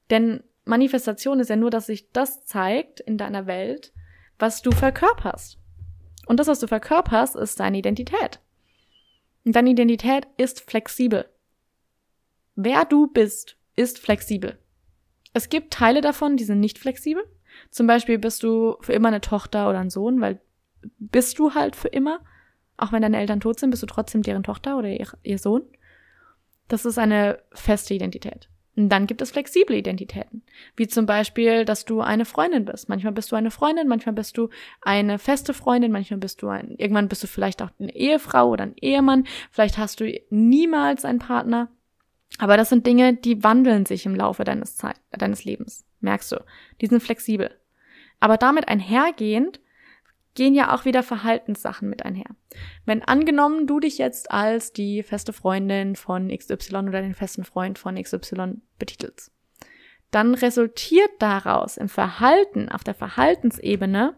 Denn 0.10 0.44
Manifestation 0.66 1.40
ist 1.40 1.50
ja 1.50 1.56
nur, 1.56 1.70
dass 1.70 1.86
sich 1.86 2.12
das 2.12 2.46
zeigt 2.46 3.00
in 3.00 3.18
deiner 3.18 3.48
Welt, 3.48 3.94
was 4.40 4.62
du 4.62 4.72
verkörperst. 4.72 5.58
Und 6.26 6.40
das, 6.40 6.48
was 6.48 6.60
du 6.60 6.68
verkörperst, 6.68 7.36
ist 7.36 7.60
deine 7.60 7.78
Identität. 7.78 8.40
Und 9.46 9.56
deine 9.56 9.70
Identität 9.70 10.28
ist 10.38 10.62
flexibel. 10.62 11.30
Wer 12.56 12.86
du 12.86 13.08
bist, 13.08 13.58
ist 13.76 14.00
flexibel. 14.00 14.60
Es 15.34 15.50
gibt 15.50 15.74
Teile 15.74 16.02
davon, 16.02 16.38
die 16.38 16.44
sind 16.44 16.60
nicht 16.60 16.78
flexibel. 16.78 17.24
Zum 17.70 17.88
Beispiel 17.88 18.18
bist 18.18 18.44
du 18.44 18.78
für 18.82 18.94
immer 18.94 19.10
eine 19.10 19.22
Tochter 19.22 19.70
oder 19.70 19.80
ein 19.80 19.90
Sohn, 19.90 20.22
weil 20.22 20.40
bist 20.98 21.40
du 21.40 21.54
halt 21.54 21.76
für 21.76 21.90
immer. 21.90 22.20
Auch 22.78 22.92
wenn 22.92 23.02
deine 23.02 23.20
Eltern 23.20 23.40
tot 23.40 23.60
sind, 23.60 23.70
bist 23.70 23.84
du 23.84 23.88
trotzdem 23.88 24.24
deren 24.24 24.44
Tochter 24.44 24.78
oder 24.78 24.90
ihr, 24.90 25.08
ihr 25.24 25.38
Sohn. 25.38 25.64
Das 26.68 26.86
ist 26.86 26.98
eine 26.98 27.40
feste 27.54 27.94
Identität. 27.94 28.50
Und 28.76 28.90
dann 28.90 29.06
gibt 29.06 29.22
es 29.22 29.32
flexible 29.32 29.76
Identitäten, 29.76 30.44
wie 30.78 30.88
zum 30.88 31.06
Beispiel, 31.06 31.66
dass 31.66 31.84
du 31.84 32.00
eine 32.00 32.24
Freundin 32.24 32.64
bist. 32.64 32.88
Manchmal 32.88 33.12
bist 33.12 33.32
du 33.32 33.36
eine 33.36 33.52
Freundin, 33.52 33.88
manchmal 33.88 34.16
bist 34.16 34.38
du 34.38 34.50
eine 34.82 35.20
feste 35.20 35.54
Freundin, 35.54 35.92
manchmal 35.92 36.20
bist 36.20 36.42
du 36.42 36.48
ein, 36.48 36.76
irgendwann 36.78 37.10
bist 37.10 37.22
du 37.22 37.28
vielleicht 37.28 37.62
auch 37.62 37.70
eine 37.80 37.94
Ehefrau 37.94 38.50
oder 38.50 38.64
ein 38.64 38.76
Ehemann, 38.78 39.26
vielleicht 39.52 39.78
hast 39.78 40.00
du 40.00 40.12
niemals 40.30 41.04
einen 41.04 41.20
Partner. 41.20 41.70
Aber 42.38 42.58
das 42.58 42.70
sind 42.70 42.88
Dinge, 42.88 43.14
die 43.14 43.44
wandeln 43.44 43.86
sich 43.86 44.06
im 44.06 44.16
Laufe 44.16 44.44
deines, 44.44 44.76
Zeit, 44.76 45.00
deines 45.12 45.44
Lebens, 45.44 45.86
merkst 46.00 46.32
du. 46.32 46.44
Die 46.80 46.88
sind 46.88 47.04
flexibel. 47.04 47.56
Aber 48.20 48.38
damit 48.38 48.68
einhergehend 48.68 49.60
gehen 50.34 50.54
ja 50.54 50.74
auch 50.74 50.86
wieder 50.86 51.04
Verhaltenssachen 51.04 51.90
mit 51.90 52.06
einher. 52.06 52.36
Wenn 52.86 53.04
angenommen 53.04 53.68
du 53.68 53.80
dich 53.80 53.98
jetzt 53.98 54.32
als 54.32 54.72
die 54.72 55.04
feste 55.04 55.34
Freundin 55.34 55.96
von 55.96 56.30
XY 56.30 56.78
oder 56.78 57.02
den 57.02 57.16
festen 57.16 57.44
Freund 57.44 57.78
von 57.78 58.02
XY 58.02 58.62
betitelst, 58.80 59.32
dann 60.12 60.34
resultiert 60.34 61.12
daraus 61.20 61.78
im 61.78 61.90
Verhalten, 61.90 62.70
auf 62.70 62.84
der 62.84 62.94
Verhaltensebene, 62.94 64.16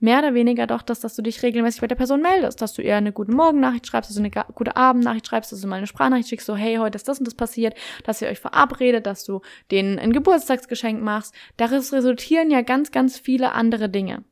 mehr 0.00 0.18
oder 0.18 0.34
weniger 0.34 0.66
doch, 0.66 0.82
dass, 0.82 1.00
dass 1.00 1.14
du 1.14 1.22
dich 1.22 1.42
regelmäßig 1.42 1.80
bei 1.80 1.86
der 1.86 1.94
Person 1.94 2.22
meldest, 2.22 2.60
dass 2.60 2.72
du 2.72 2.82
ihr 2.82 2.96
eine 2.96 3.12
gute 3.12 3.32
Morgennachricht 3.32 3.86
schreibst, 3.86 4.10
dass 4.10 4.16
du 4.16 4.22
eine 4.22 4.30
gute 4.54 4.76
Abendnachricht 4.76 5.26
schreibst, 5.26 5.52
dass 5.52 5.60
du 5.60 5.68
mal 5.68 5.76
eine 5.76 5.86
Sprachnachricht 5.86 6.28
schickst, 6.28 6.46
so 6.46 6.56
hey, 6.56 6.76
heute 6.76 6.96
ist 6.96 7.06
das 7.06 7.18
und 7.18 7.26
das 7.26 7.34
passiert, 7.34 7.74
dass 8.04 8.22
ihr 8.22 8.28
euch 8.28 8.40
verabredet, 8.40 9.06
dass 9.06 9.24
du 9.24 9.42
denen 9.70 9.98
ein 9.98 10.12
Geburtstagsgeschenk 10.12 11.02
machst. 11.02 11.34
Daraus 11.56 11.92
resultieren 11.92 12.50
ja 12.50 12.62
ganz, 12.62 12.90
ganz 12.90 13.18
viele 13.18 13.52
andere 13.52 13.88
Dinge. 13.88 14.24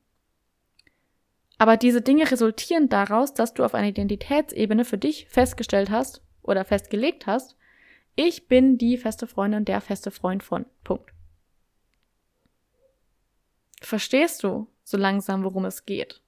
Aber 1.58 1.76
diese 1.76 2.00
Dinge 2.00 2.30
resultieren 2.30 2.88
daraus, 2.88 3.34
dass 3.34 3.52
du 3.52 3.64
auf 3.64 3.74
einer 3.74 3.88
Identitätsebene 3.88 4.84
für 4.84 4.98
dich 4.98 5.26
festgestellt 5.28 5.90
hast 5.90 6.22
oder 6.42 6.64
festgelegt 6.64 7.26
hast, 7.26 7.56
ich 8.14 8.48
bin 8.48 8.78
die 8.78 8.96
feste 8.96 9.26
Freundin, 9.26 9.64
der 9.64 9.80
feste 9.80 10.10
Freund 10.10 10.42
von. 10.42 10.66
Punkt. 10.82 11.12
Verstehst 13.80 14.42
du 14.42 14.66
so 14.88 14.96
langsam, 14.96 15.44
worum 15.44 15.64
es 15.64 15.84
geht. 15.84 16.22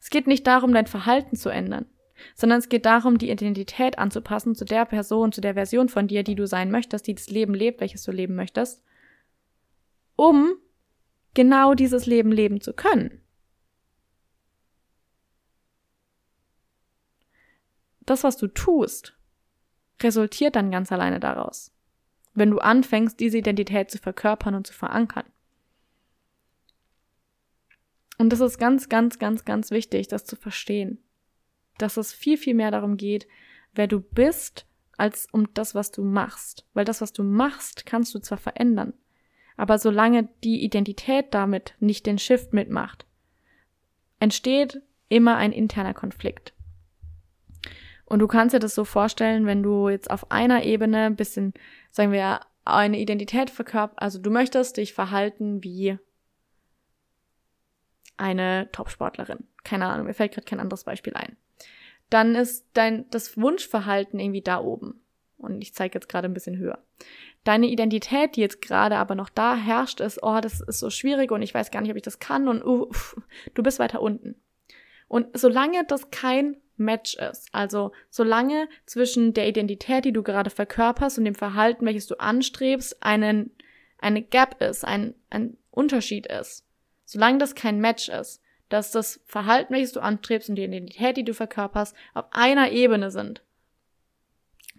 Es 0.00 0.10
geht 0.10 0.26
nicht 0.26 0.46
darum, 0.46 0.72
dein 0.72 0.86
Verhalten 0.86 1.36
zu 1.36 1.48
ändern, 1.48 1.86
sondern 2.34 2.58
es 2.58 2.68
geht 2.68 2.86
darum, 2.86 3.18
die 3.18 3.30
Identität 3.30 3.98
anzupassen 3.98 4.54
zu 4.54 4.64
der 4.64 4.84
Person, 4.84 5.32
zu 5.32 5.40
der 5.40 5.54
Version 5.54 5.88
von 5.88 6.06
dir, 6.06 6.22
die 6.22 6.34
du 6.34 6.46
sein 6.46 6.70
möchtest, 6.70 7.06
die 7.06 7.14
das 7.14 7.30
Leben 7.30 7.54
lebt, 7.54 7.80
welches 7.80 8.04
du 8.04 8.12
leben 8.12 8.36
möchtest, 8.36 8.82
um 10.16 10.54
genau 11.34 11.74
dieses 11.74 12.06
Leben 12.06 12.30
leben 12.30 12.60
zu 12.60 12.72
können. 12.72 13.20
Das, 18.00 18.24
was 18.24 18.36
du 18.36 18.48
tust, 18.48 19.16
resultiert 20.02 20.56
dann 20.56 20.70
ganz 20.70 20.90
alleine 20.92 21.20
daraus, 21.20 21.72
wenn 22.34 22.50
du 22.50 22.58
anfängst, 22.58 23.20
diese 23.20 23.38
Identität 23.38 23.90
zu 23.90 23.98
verkörpern 23.98 24.54
und 24.54 24.66
zu 24.66 24.72
verankern. 24.72 25.24
Und 28.20 28.28
das 28.34 28.40
ist 28.40 28.58
ganz, 28.58 28.90
ganz, 28.90 29.18
ganz, 29.18 29.46
ganz 29.46 29.70
wichtig, 29.70 30.06
das 30.08 30.26
zu 30.26 30.36
verstehen. 30.36 30.98
Dass 31.78 31.96
es 31.96 32.12
viel, 32.12 32.36
viel 32.36 32.52
mehr 32.52 32.70
darum 32.70 32.98
geht, 32.98 33.26
wer 33.72 33.86
du 33.86 33.98
bist, 33.98 34.66
als 34.98 35.26
um 35.32 35.48
das, 35.54 35.74
was 35.74 35.90
du 35.90 36.04
machst. 36.04 36.66
Weil 36.74 36.84
das, 36.84 37.00
was 37.00 37.14
du 37.14 37.22
machst, 37.22 37.86
kannst 37.86 38.14
du 38.14 38.18
zwar 38.18 38.36
verändern, 38.36 38.92
aber 39.56 39.78
solange 39.78 40.28
die 40.44 40.62
Identität 40.62 41.28
damit 41.30 41.72
nicht 41.80 42.04
den 42.04 42.18
Shift 42.18 42.52
mitmacht, 42.52 43.06
entsteht 44.18 44.82
immer 45.08 45.36
ein 45.36 45.52
interner 45.52 45.94
Konflikt. 45.94 46.52
Und 48.04 48.18
du 48.18 48.26
kannst 48.26 48.54
dir 48.54 48.60
das 48.60 48.74
so 48.74 48.84
vorstellen, 48.84 49.46
wenn 49.46 49.62
du 49.62 49.88
jetzt 49.88 50.10
auf 50.10 50.30
einer 50.30 50.62
Ebene 50.64 51.06
ein 51.06 51.16
bisschen, 51.16 51.54
sagen 51.90 52.12
wir, 52.12 52.40
eine 52.66 53.00
Identität 53.00 53.48
verkörperst, 53.48 54.02
also 54.02 54.18
du 54.18 54.30
möchtest 54.30 54.76
dich 54.76 54.92
verhalten 54.92 55.64
wie 55.64 55.98
eine 58.20 58.68
Topsportlerin. 58.72 59.44
Keine 59.64 59.86
Ahnung, 59.86 60.06
mir 60.06 60.14
fällt 60.14 60.32
gerade 60.32 60.46
kein 60.46 60.60
anderes 60.60 60.84
Beispiel 60.84 61.14
ein. 61.14 61.36
Dann 62.10 62.34
ist 62.34 62.66
dein, 62.74 63.08
das 63.10 63.36
Wunschverhalten 63.36 64.18
irgendwie 64.20 64.42
da 64.42 64.60
oben. 64.60 65.00
Und 65.38 65.62
ich 65.62 65.74
zeige 65.74 65.94
jetzt 65.94 66.08
gerade 66.08 66.28
ein 66.28 66.34
bisschen 66.34 66.58
höher. 66.58 66.78
Deine 67.44 67.66
Identität, 67.66 68.36
die 68.36 68.42
jetzt 68.42 68.60
gerade 68.60 68.96
aber 68.96 69.14
noch 69.14 69.30
da 69.30 69.56
herrscht, 69.56 70.00
ist, 70.00 70.22
oh, 70.22 70.40
das 70.40 70.60
ist 70.60 70.80
so 70.80 70.90
schwierig 70.90 71.30
und 71.32 71.40
ich 71.40 71.54
weiß 71.54 71.70
gar 71.70 71.80
nicht, 71.80 71.90
ob 71.90 71.96
ich 71.96 72.02
das 72.02 72.18
kann 72.18 72.46
und 72.48 72.62
uh, 72.62 72.90
du 73.54 73.62
bist 73.62 73.78
weiter 73.78 74.02
unten. 74.02 74.34
Und 75.08 75.26
solange 75.36 75.84
das 75.86 76.10
kein 76.10 76.56
Match 76.76 77.14
ist. 77.16 77.48
Also 77.52 77.92
solange 78.10 78.68
zwischen 78.86 79.32
der 79.34 79.48
Identität, 79.48 80.04
die 80.04 80.12
du 80.12 80.22
gerade 80.22 80.50
verkörperst 80.50 81.18
und 81.18 81.24
dem 81.24 81.34
Verhalten, 81.34 81.86
welches 81.86 82.06
du 82.06 82.18
anstrebst, 82.18 83.02
einen, 83.02 83.50
eine 83.98 84.22
Gap 84.22 84.60
ist, 84.60 84.84
ein, 84.84 85.14
ein 85.30 85.56
Unterschied 85.70 86.26
ist. 86.26 86.66
Solange 87.10 87.38
das 87.38 87.56
kein 87.56 87.80
Match 87.80 88.08
ist, 88.08 88.40
dass 88.68 88.92
das 88.92 89.20
Verhalten, 89.26 89.74
welches 89.74 89.90
du 89.90 90.00
anstrebst 90.00 90.48
und 90.48 90.54
die 90.54 90.62
Identität, 90.62 91.16
die 91.16 91.24
du 91.24 91.34
verkörperst, 91.34 91.96
auf 92.14 92.26
einer 92.30 92.70
Ebene 92.70 93.10
sind. 93.10 93.42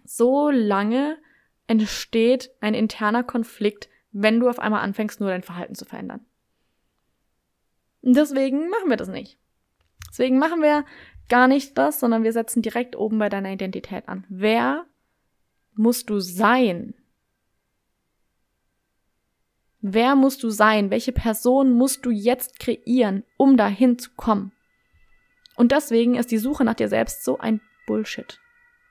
So 0.06 0.48
lange 0.48 1.18
entsteht 1.66 2.50
ein 2.62 2.72
interner 2.72 3.22
Konflikt, 3.22 3.90
wenn 4.12 4.40
du 4.40 4.48
auf 4.48 4.58
einmal 4.60 4.80
anfängst, 4.80 5.20
nur 5.20 5.28
dein 5.28 5.42
Verhalten 5.42 5.74
zu 5.74 5.84
verändern. 5.84 6.24
Und 8.00 8.16
deswegen 8.16 8.70
machen 8.70 8.88
wir 8.88 8.96
das 8.96 9.08
nicht. 9.08 9.36
Deswegen 10.08 10.38
machen 10.38 10.62
wir 10.62 10.86
gar 11.28 11.48
nicht 11.48 11.76
das, 11.76 12.00
sondern 12.00 12.24
wir 12.24 12.32
setzen 12.32 12.62
direkt 12.62 12.96
oben 12.96 13.18
bei 13.18 13.28
deiner 13.28 13.52
Identität 13.52 14.08
an. 14.08 14.24
Wer 14.30 14.86
musst 15.74 16.08
du 16.08 16.18
sein? 16.18 16.94
Wer 19.84 20.14
musst 20.14 20.44
du 20.44 20.50
sein? 20.50 20.90
Welche 20.90 21.10
Person 21.10 21.72
musst 21.72 22.06
du 22.06 22.10
jetzt 22.10 22.60
kreieren, 22.60 23.24
um 23.36 23.56
dahin 23.56 23.98
zu 23.98 24.10
kommen? 24.16 24.52
Und 25.56 25.72
deswegen 25.72 26.14
ist 26.14 26.30
die 26.30 26.38
Suche 26.38 26.64
nach 26.64 26.74
dir 26.74 26.88
selbst 26.88 27.24
so 27.24 27.38
ein 27.38 27.60
Bullshit. 27.88 28.38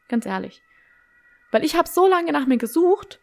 Ganz 0.10 0.26
ehrlich. 0.26 0.62
Weil 1.50 1.64
ich 1.64 1.78
habe 1.78 1.88
so 1.88 2.08
lange 2.08 2.34
nach 2.34 2.46
mir 2.46 2.58
gesucht 2.58 3.22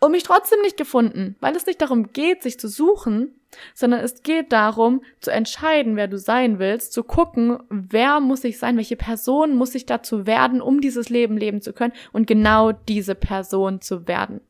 und 0.00 0.12
mich 0.12 0.22
trotzdem 0.22 0.60
nicht 0.60 0.76
gefunden, 0.76 1.36
weil 1.40 1.56
es 1.56 1.64
nicht 1.64 1.80
darum 1.80 2.12
geht, 2.12 2.42
sich 2.42 2.60
zu 2.60 2.68
suchen, 2.68 3.40
sondern 3.74 4.00
es 4.00 4.22
geht 4.22 4.52
darum, 4.52 5.02
zu 5.20 5.30
entscheiden, 5.30 5.96
wer 5.96 6.08
du 6.08 6.18
sein 6.18 6.58
willst, 6.58 6.92
zu 6.92 7.04
gucken, 7.04 7.58
wer 7.70 8.20
muss 8.20 8.44
ich 8.44 8.58
sein, 8.58 8.76
welche 8.76 8.96
Person 8.96 9.56
muss 9.56 9.74
ich 9.74 9.86
dazu 9.86 10.26
werden, 10.26 10.60
um 10.60 10.82
dieses 10.82 11.08
Leben 11.08 11.38
leben 11.38 11.62
zu 11.62 11.72
können 11.72 11.94
und 12.12 12.26
genau 12.26 12.72
diese 12.72 13.14
Person 13.14 13.80
zu 13.80 14.06
werden. 14.06 14.42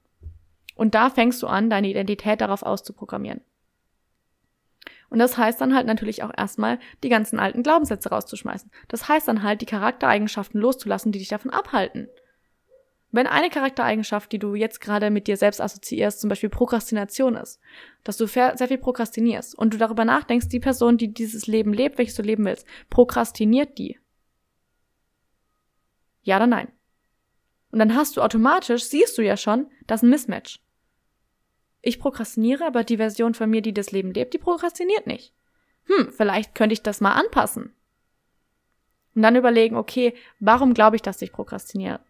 Und 0.78 0.94
da 0.94 1.10
fängst 1.10 1.42
du 1.42 1.48
an, 1.48 1.68
deine 1.68 1.88
Identität 1.88 2.40
darauf 2.40 2.62
auszuprogrammieren. 2.62 3.40
Und 5.10 5.18
das 5.18 5.36
heißt 5.36 5.60
dann 5.60 5.74
halt 5.74 5.88
natürlich 5.88 6.22
auch 6.22 6.30
erstmal, 6.34 6.78
die 7.02 7.08
ganzen 7.08 7.40
alten 7.40 7.64
Glaubenssätze 7.64 8.10
rauszuschmeißen. 8.10 8.70
Das 8.86 9.08
heißt 9.08 9.26
dann 9.26 9.42
halt, 9.42 9.60
die 9.60 9.66
Charaktereigenschaften 9.66 10.60
loszulassen, 10.60 11.10
die 11.10 11.18
dich 11.18 11.28
davon 11.28 11.50
abhalten. 11.50 12.08
Wenn 13.10 13.26
eine 13.26 13.50
Charaktereigenschaft, 13.50 14.30
die 14.30 14.38
du 14.38 14.54
jetzt 14.54 14.80
gerade 14.80 15.10
mit 15.10 15.26
dir 15.26 15.36
selbst 15.36 15.60
assoziierst, 15.60 16.20
zum 16.20 16.28
Beispiel 16.28 16.48
Prokrastination 16.48 17.34
ist, 17.34 17.58
dass 18.04 18.16
du 18.16 18.26
sehr 18.26 18.56
viel 18.56 18.78
prokrastinierst 18.78 19.58
und 19.58 19.74
du 19.74 19.78
darüber 19.78 20.04
nachdenkst, 20.04 20.48
die 20.48 20.60
Person, 20.60 20.96
die 20.96 21.12
dieses 21.12 21.48
Leben 21.48 21.72
lebt, 21.72 21.98
welches 21.98 22.14
du 22.14 22.22
leben 22.22 22.44
willst, 22.44 22.66
prokrastiniert 22.88 23.78
die? 23.78 23.98
Ja 26.22 26.36
oder 26.36 26.46
nein? 26.46 26.68
Und 27.72 27.80
dann 27.80 27.96
hast 27.96 28.16
du 28.16 28.22
automatisch, 28.22 28.84
siehst 28.84 29.18
du 29.18 29.22
ja 29.22 29.36
schon, 29.36 29.66
das 29.88 30.00
ist 30.00 30.04
ein 30.04 30.10
Mismatch. 30.10 30.60
Ich 31.80 32.00
prokrastiniere, 32.00 32.66
aber 32.66 32.84
die 32.84 32.96
Version 32.96 33.34
von 33.34 33.48
mir, 33.50 33.62
die 33.62 33.74
das 33.74 33.92
Leben 33.92 34.12
lebt, 34.12 34.34
die 34.34 34.38
prokrastiniert 34.38 35.06
nicht. 35.06 35.32
Hm, 35.84 36.12
vielleicht 36.12 36.54
könnte 36.54 36.72
ich 36.72 36.82
das 36.82 37.00
mal 37.00 37.12
anpassen. 37.12 37.74
Und 39.14 39.22
dann 39.22 39.36
überlegen, 39.36 39.76
okay, 39.76 40.14
warum 40.38 40.74
glaube 40.74 40.96
ich, 40.96 41.02
dass 41.02 41.22
ich 41.22 41.32
prokrastiniere? 41.32 42.00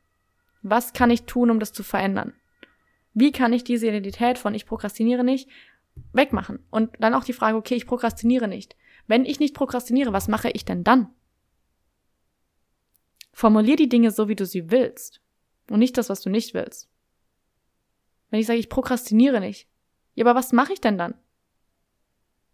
Was 0.63 0.93
kann 0.93 1.11
ich 1.11 1.25
tun, 1.25 1.51
um 1.51 1.61
das 1.61 1.73
zu 1.73 1.83
verändern? 1.83 2.35
Wie 3.15 3.33
kann 3.33 3.53
ich 3.53 3.65
diese 3.65 3.89
Identität 3.89 4.39
von 4.39 4.55
ich 4.55 4.67
prokrastiniere 4.67 5.25
nicht 5.25 5.49
wegmachen? 6.13 6.61
Und 6.71 6.91
dann 7.01 7.15
auch 7.15 7.25
die 7.25 7.33
Frage, 7.33 7.57
okay, 7.57 7.75
ich 7.75 7.87
prokrastiniere 7.87 8.49
nicht. 8.49 8.77
Wenn 9.07 9.25
ich 9.25 9.41
nicht 9.41 9.55
prokrastiniere, 9.55 10.13
was 10.13 10.29
mache 10.29 10.51
ich 10.51 10.65
denn 10.65 10.85
dann? 10.85 11.09
Formulier 13.33 13.77
die 13.77 13.89
Dinge 13.89 14.11
so, 14.11 14.29
wie 14.29 14.37
du 14.37 14.45
sie 14.45 14.71
willst 14.71 15.21
und 15.71 15.79
nicht 15.79 15.97
das, 15.97 16.11
was 16.11 16.21
du 16.21 16.31
nicht 16.31 16.55
willst. 16.55 16.89
Wenn 18.31 18.41
ich 18.41 18.47
sage, 18.47 18.59
ich 18.59 18.69
prokrastiniere 18.69 19.41
nicht, 19.41 19.69
ja, 20.15 20.25
aber 20.25 20.39
was 20.39 20.53
mache 20.53 20.73
ich 20.73 20.81
denn 20.81 20.99
dann? 20.99 21.15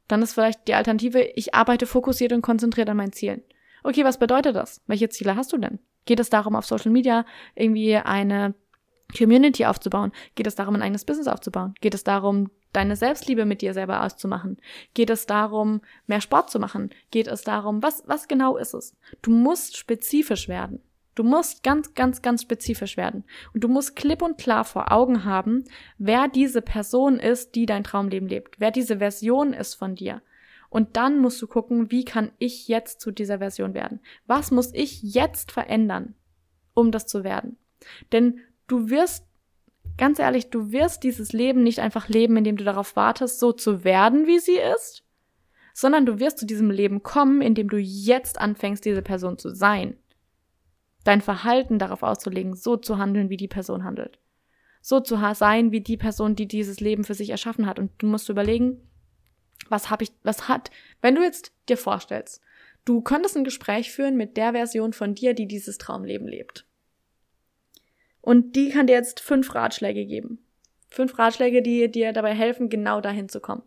Dann 0.09 0.23
ist 0.23 0.35
vielleicht 0.35 0.69
die 0.69 0.75
Alternative, 0.75 1.23
ich 1.23 1.55
arbeite 1.55 1.87
fokussiert 1.87 2.33
und 2.33 2.43
konzentriert 2.43 2.91
an 2.91 2.99
meinen 2.99 3.13
Zielen. 3.13 3.43
Okay, 3.83 4.05
was 4.05 4.19
bedeutet 4.19 4.55
das? 4.55 4.83
Welche 4.87 5.09
Ziele 5.09 5.37
hast 5.37 5.53
du 5.53 5.59
denn? 5.59 5.79
Geht 6.05 6.21
es 6.21 6.31
darum, 6.31 6.57
auf 6.57 6.67
Social 6.67 6.91
Media 6.91 7.25
irgendwie 7.55 7.97
eine 7.97 8.55
Community 9.17 9.65
aufzubauen? 9.65 10.13
Geht 10.35 10.47
es 10.47 10.55
darum, 10.55 10.75
ein 10.75 10.83
eigenes 10.83 11.05
Business 11.05 11.29
aufzubauen? 11.29 11.75
Geht 11.81 11.95
es 11.95 12.05
darum, 12.05 12.51
deine 12.73 12.97
Selbstliebe 12.97 13.45
mit 13.47 13.63
dir 13.63 13.73
selber 13.73 14.03
auszumachen? 14.03 14.59
Geht 14.93 15.11
es 15.11 15.27
darum, 15.27 15.81
mehr 16.07 16.21
Sport 16.21 16.51
zu 16.51 16.59
machen? 16.59 16.91
Geht 17.11 17.29
es 17.29 17.43
darum, 17.43 17.83
was, 17.83 18.03
was 18.07 18.29
genau 18.29 18.57
ist 18.57 18.75
es? 18.75 18.97
Du 19.23 19.31
musst 19.31 19.77
spezifisch 19.77 20.49
werden. 20.49 20.83
Du 21.15 21.23
musst 21.23 21.63
ganz, 21.63 21.95
ganz, 21.95 22.23
ganz 22.23 22.43
spezifisch 22.43 22.97
werden. 22.97 23.25
Und 23.53 23.63
du 23.63 23.69
musst 23.69 23.97
klipp 23.97 24.23
und 24.23 24.39
klar 24.39 24.65
vor 24.65 24.91
Augen 24.91 25.25
haben, 25.25 25.65
wer 25.99 26.29
diese 26.29 26.61
Person 26.61 27.19
ist, 27.19 27.55
die 27.55 27.67
dein 27.67 27.85
Traumleben 27.85 28.29
lebt. 28.29 28.59
Wer 28.59 28.71
diese 28.71 28.99
Version 28.99 29.53
ist 29.53 29.75
von 29.75 29.95
dir. 29.95 30.23
Und 30.71 30.97
dann 30.97 31.21
musst 31.21 31.41
du 31.41 31.47
gucken, 31.47 31.93
wie 31.93 32.05
kann 32.05 32.33
ich 32.39 32.67
jetzt 32.67 33.01
zu 33.01 33.13
dieser 33.13 33.39
Version 33.39 33.75
werden? 33.75 34.01
Was 34.27 34.51
muss 34.51 34.75
ich 34.75 35.03
jetzt 35.03 35.53
verändern, 35.53 36.15
um 36.75 36.91
das 36.91 37.07
zu 37.07 37.23
werden? 37.23 37.59
Denn 38.11 38.41
du 38.67 38.91
wirst, 38.91 39.25
ganz 39.97 40.19
ehrlich, 40.19 40.51
du 40.51 40.73
wirst 40.73 41.05
dieses 41.05 41.33
Leben 41.33 41.63
nicht 41.63 41.79
einfach 41.79 42.09
leben, 42.09 42.37
indem 42.37 42.57
du 42.57 42.65
darauf 42.65 42.97
wartest, 42.97 43.39
so 43.39 43.53
zu 43.53 43.85
werden, 43.85 44.27
wie 44.27 44.41
sie 44.41 44.59
ist, 44.75 45.05
sondern 45.75 46.07
du 46.07 46.19
wirst 46.19 46.39
zu 46.39 46.47
diesem 46.47 46.73
Leben 46.73 47.05
kommen, 47.05 47.41
indem 47.41 47.69
du 47.69 47.77
jetzt 47.77 48.41
anfängst, 48.41 48.85
diese 48.85 49.03
Person 49.03 49.39
zu 49.39 49.55
sein. 49.55 49.97
Dein 51.05 51.21
Verhalten 51.21 51.79
darauf 51.79 52.03
auszulegen, 52.03 52.55
so 52.55 52.77
zu 52.77 52.99
handeln, 52.99 53.29
wie 53.31 53.37
die 53.37 53.49
Person 53.49 53.85
handelt. 53.85 54.19
So 54.81 55.01
zu 55.01 55.19
sein, 55.35 55.71
wie 55.73 55.81
die 55.81 55.97
Person, 55.97 56.35
die 56.35 56.47
dieses 56.49 56.81
Leben 56.81 57.05
für 57.05 57.15
sich 57.15 57.31
erschaffen 57.31 57.67
hat. 57.67 57.79
Und 57.79 57.91
du 57.99 58.07
musst 58.07 58.29
überlegen, 58.29 58.81
was 59.69 59.91
habe 59.91 60.05
ich, 60.05 60.13
was 60.23 60.49
hat, 60.49 60.71
wenn 61.01 61.15
du 61.15 61.23
jetzt 61.23 61.53
dir 61.69 61.77
vorstellst, 61.77 62.43
du 62.85 63.01
könntest 63.01 63.37
ein 63.37 63.45
Gespräch 63.45 63.93
führen 63.93 64.17
mit 64.17 64.37
der 64.37 64.53
Version 64.53 64.93
von 64.93 65.15
dir, 65.15 65.35
die 65.35 65.47
dieses 65.47 65.79
Traumleben 65.79 66.29
lebt. 66.29 66.67
Und 68.21 68.57
die 68.57 68.71
kann 68.71 68.87
dir 68.87 68.95
jetzt 68.95 69.21
fünf 69.21 69.55
Ratschläge 69.55 70.07
geben. 70.07 70.39
Fünf 70.89 71.19
Ratschläge, 71.19 71.61
die 71.61 71.91
dir 71.91 72.13
dabei 72.13 72.35
helfen, 72.35 72.69
genau 72.69 73.01
dahin 73.01 73.29
zu 73.29 73.41
kommen. 73.41 73.63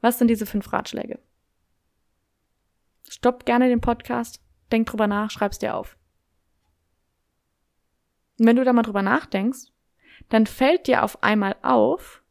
Was 0.00 0.18
sind 0.18 0.28
diese 0.28 0.46
fünf 0.46 0.72
Ratschläge? 0.72 1.18
Stopp 3.08 3.44
gerne 3.44 3.68
den 3.68 3.80
Podcast, 3.80 4.40
denk 4.72 4.86
drüber 4.86 5.06
nach, 5.06 5.30
schreib's 5.30 5.58
dir 5.58 5.74
auf. 5.74 5.96
Und 8.38 8.46
wenn 8.46 8.56
du 8.56 8.64
da 8.64 8.72
mal 8.72 8.82
drüber 8.82 9.02
nachdenkst, 9.02 9.70
dann 10.28 10.46
fällt 10.46 10.86
dir 10.86 11.04
auf 11.04 11.22
einmal 11.22 11.56
auf, 11.62 12.22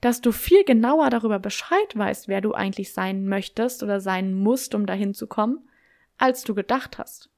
dass 0.00 0.20
du 0.20 0.32
viel 0.32 0.64
genauer 0.64 1.10
darüber 1.10 1.38
Bescheid 1.38 1.94
weißt, 1.96 2.28
wer 2.28 2.40
du 2.40 2.52
eigentlich 2.52 2.92
sein 2.92 3.26
möchtest 3.26 3.82
oder 3.82 4.00
sein 4.00 4.34
musst, 4.34 4.74
um 4.74 4.86
dahin 4.86 5.14
zu 5.14 5.26
kommen, 5.26 5.68
als 6.18 6.44
du 6.44 6.54
gedacht 6.54 6.98
hast. 6.98 7.30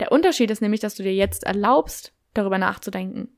Der 0.00 0.12
Unterschied 0.12 0.50
ist 0.50 0.62
nämlich, 0.62 0.80
dass 0.80 0.94
du 0.94 1.02
dir 1.02 1.14
jetzt 1.14 1.44
erlaubst, 1.44 2.12
darüber 2.34 2.58
nachzudenken. 2.58 3.28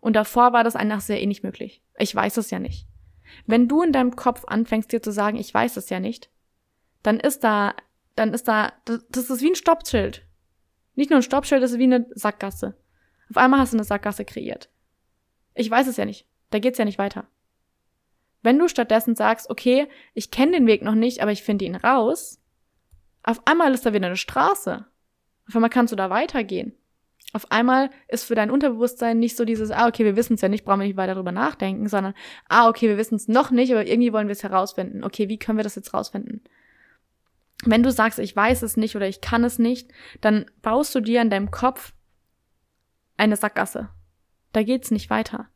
Und 0.00 0.14
davor 0.14 0.52
war 0.52 0.62
das 0.62 0.76
einfach 0.76 1.00
sehr 1.00 1.20
ähnlich 1.20 1.42
möglich. 1.42 1.82
Ich 1.98 2.14
weiß 2.14 2.36
es 2.36 2.50
ja 2.50 2.58
nicht. 2.58 2.86
Wenn 3.46 3.68
du 3.68 3.82
in 3.82 3.92
deinem 3.92 4.14
Kopf 4.14 4.44
anfängst, 4.46 4.92
dir 4.92 5.02
zu 5.02 5.12
sagen, 5.12 5.36
ich 5.36 5.52
weiß 5.52 5.76
es 5.76 5.90
ja 5.90 6.00
nicht, 6.00 6.30
dann 7.02 7.20
ist 7.20 7.44
da 7.44 7.74
dann 8.18 8.34
ist 8.34 8.48
da, 8.48 8.72
das 8.84 9.30
ist 9.30 9.42
wie 9.42 9.50
ein 9.50 9.54
Stoppschild. 9.54 10.26
Nicht 10.98 11.10
nur 11.10 11.20
ein 11.20 11.22
Stoppschild, 11.22 11.62
das 11.62 11.70
ist 11.70 11.78
wie 11.78 11.84
eine 11.84 12.06
Sackgasse. 12.10 12.74
Auf 13.30 13.36
einmal 13.36 13.60
hast 13.60 13.72
du 13.72 13.76
eine 13.76 13.84
Sackgasse 13.84 14.24
kreiert. 14.24 14.68
Ich 15.54 15.70
weiß 15.70 15.86
es 15.86 15.96
ja 15.96 16.04
nicht. 16.04 16.26
Da 16.50 16.58
geht's 16.58 16.76
ja 16.76 16.84
nicht 16.84 16.98
weiter. 16.98 17.28
Wenn 18.42 18.58
du 18.58 18.66
stattdessen 18.66 19.14
sagst, 19.14 19.48
okay, 19.48 19.86
ich 20.14 20.32
kenne 20.32 20.50
den 20.50 20.66
Weg 20.66 20.82
noch 20.82 20.96
nicht, 20.96 21.22
aber 21.22 21.30
ich 21.30 21.44
finde 21.44 21.66
ihn 21.66 21.76
raus, 21.76 22.40
auf 23.22 23.46
einmal 23.46 23.72
ist 23.74 23.86
da 23.86 23.92
wieder 23.92 24.08
eine 24.08 24.16
Straße. 24.16 24.86
Auf 25.46 25.54
einmal 25.54 25.70
kannst 25.70 25.92
du 25.92 25.96
da 25.96 26.10
weitergehen. 26.10 26.74
Auf 27.32 27.52
einmal 27.52 27.90
ist 28.08 28.24
für 28.24 28.34
dein 28.34 28.50
Unterbewusstsein 28.50 29.20
nicht 29.20 29.36
so 29.36 29.44
dieses, 29.44 29.70
ah, 29.70 29.86
okay, 29.86 30.04
wir 30.04 30.16
wissen 30.16 30.34
es 30.34 30.40
ja 30.40 30.48
nicht, 30.48 30.64
brauchen 30.64 30.80
wir 30.80 30.86
nicht 30.88 30.96
weiter 30.96 31.14
darüber 31.14 31.30
nachdenken, 31.30 31.88
sondern, 31.88 32.14
ah, 32.48 32.68
okay, 32.68 32.88
wir 32.88 32.98
wissen 32.98 33.14
es 33.14 33.28
noch 33.28 33.52
nicht, 33.52 33.70
aber 33.70 33.86
irgendwie 33.86 34.12
wollen 34.12 34.26
wir 34.26 34.32
es 34.32 34.42
herausfinden. 34.42 35.04
Okay, 35.04 35.28
wie 35.28 35.38
können 35.38 35.60
wir 35.60 35.64
das 35.64 35.76
jetzt 35.76 35.92
herausfinden? 35.92 36.42
Wenn 37.64 37.82
du 37.82 37.90
sagst, 37.90 38.18
ich 38.18 38.34
weiß 38.34 38.62
es 38.62 38.76
nicht 38.76 38.94
oder 38.96 39.08
ich 39.08 39.20
kann 39.20 39.44
es 39.44 39.58
nicht, 39.58 39.90
dann 40.20 40.46
baust 40.62 40.94
du 40.94 41.00
dir 41.00 41.20
in 41.20 41.30
deinem 41.30 41.50
Kopf 41.50 41.92
eine 43.16 43.36
Sackgasse. 43.36 43.88
Da 44.52 44.62
geht's 44.62 44.90
nicht 44.90 45.10
weiter. 45.10 45.48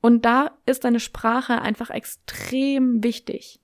Und 0.00 0.24
da 0.24 0.58
ist 0.66 0.84
deine 0.84 1.00
Sprache 1.00 1.60
einfach 1.60 1.90
extrem 1.90 3.04
wichtig. 3.04 3.60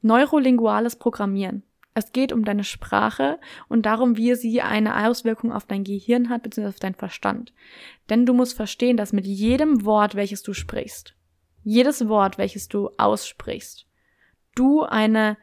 Neurolinguales 0.00 0.96
Programmieren. 0.96 1.64
Es 1.94 2.12
geht 2.12 2.32
um 2.32 2.44
deine 2.44 2.64
Sprache 2.64 3.38
und 3.68 3.84
darum, 3.84 4.16
wie 4.16 4.34
sie 4.34 4.62
eine 4.62 5.06
Auswirkung 5.06 5.52
auf 5.52 5.66
dein 5.66 5.84
Gehirn 5.84 6.30
hat, 6.30 6.42
beziehungsweise 6.42 6.76
auf 6.76 6.80
deinen 6.80 6.94
Verstand. 6.94 7.52
Denn 8.08 8.24
du 8.24 8.32
musst 8.32 8.56
verstehen, 8.56 8.96
dass 8.96 9.12
mit 9.12 9.26
jedem 9.26 9.84
Wort, 9.84 10.14
welches 10.14 10.42
du 10.42 10.54
sprichst, 10.54 11.14
jedes 11.64 12.08
Wort, 12.08 12.38
welches 12.38 12.68
du 12.68 12.90
aussprichst, 12.96 13.86
du 14.54 14.82
eine 14.82 15.36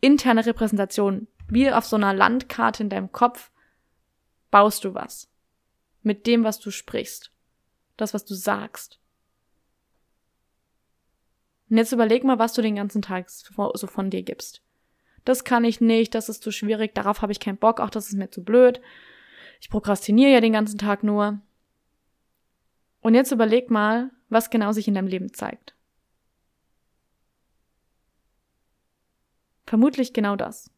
interne 0.00 0.44
Repräsentation, 0.44 1.28
wie 1.48 1.70
auf 1.70 1.84
so 1.84 1.96
einer 1.96 2.14
Landkarte 2.14 2.82
in 2.82 2.88
deinem 2.88 3.12
Kopf, 3.12 3.50
baust 4.50 4.84
du 4.84 4.94
was. 4.94 5.30
Mit 6.02 6.26
dem, 6.26 6.44
was 6.44 6.58
du 6.60 6.70
sprichst. 6.70 7.32
Das, 7.96 8.12
was 8.12 8.24
du 8.24 8.34
sagst. 8.34 8.98
Und 11.70 11.78
jetzt 11.78 11.92
überleg 11.92 12.24
mal, 12.24 12.38
was 12.38 12.52
du 12.52 12.62
den 12.62 12.76
ganzen 12.76 13.02
Tag 13.02 13.30
so 13.30 13.86
von 13.86 14.10
dir 14.10 14.22
gibst 14.22 14.64
das 15.24 15.44
kann 15.44 15.64
ich 15.64 15.80
nicht, 15.80 16.14
das 16.14 16.28
ist 16.28 16.42
zu 16.42 16.50
schwierig, 16.50 16.94
darauf 16.94 17.22
habe 17.22 17.32
ich 17.32 17.40
keinen 17.40 17.56
Bock, 17.56 17.80
auch 17.80 17.90
das 17.90 18.08
ist 18.08 18.14
mir 18.14 18.30
zu 18.30 18.44
blöd. 18.44 18.80
Ich 19.60 19.70
prokrastiniere 19.70 20.32
ja 20.32 20.40
den 20.40 20.52
ganzen 20.52 20.78
Tag 20.78 21.02
nur. 21.02 21.40
Und 23.00 23.14
jetzt 23.14 23.32
überleg 23.32 23.70
mal, 23.70 24.10
was 24.28 24.50
genau 24.50 24.72
sich 24.72 24.88
in 24.88 24.94
deinem 24.94 25.08
Leben 25.08 25.32
zeigt. 25.32 25.73
Vermutlich 29.66 30.12
genau 30.12 30.36
das. 30.36 30.70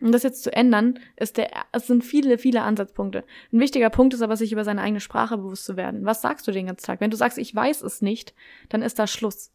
Um 0.00 0.12
das 0.12 0.22
jetzt 0.22 0.42
zu 0.42 0.52
ändern, 0.52 0.98
ist 1.16 1.38
der, 1.38 1.50
es 1.72 1.86
sind 1.86 2.04
viele, 2.04 2.36
viele 2.36 2.62
Ansatzpunkte. 2.62 3.24
Ein 3.50 3.60
wichtiger 3.60 3.88
Punkt 3.88 4.12
ist 4.12 4.20
aber, 4.20 4.36
sich 4.36 4.52
über 4.52 4.62
seine 4.62 4.82
eigene 4.82 5.00
Sprache 5.00 5.38
bewusst 5.38 5.64
zu 5.64 5.76
werden. 5.76 6.04
Was 6.04 6.20
sagst 6.20 6.46
du 6.46 6.52
den 6.52 6.66
ganzen 6.66 6.84
Tag? 6.84 7.00
Wenn 7.00 7.10
du 7.10 7.16
sagst, 7.16 7.38
ich 7.38 7.54
weiß 7.54 7.80
es 7.82 8.02
nicht, 8.02 8.34
dann 8.68 8.82
ist 8.82 8.98
da 8.98 9.06
Schluss. 9.06 9.52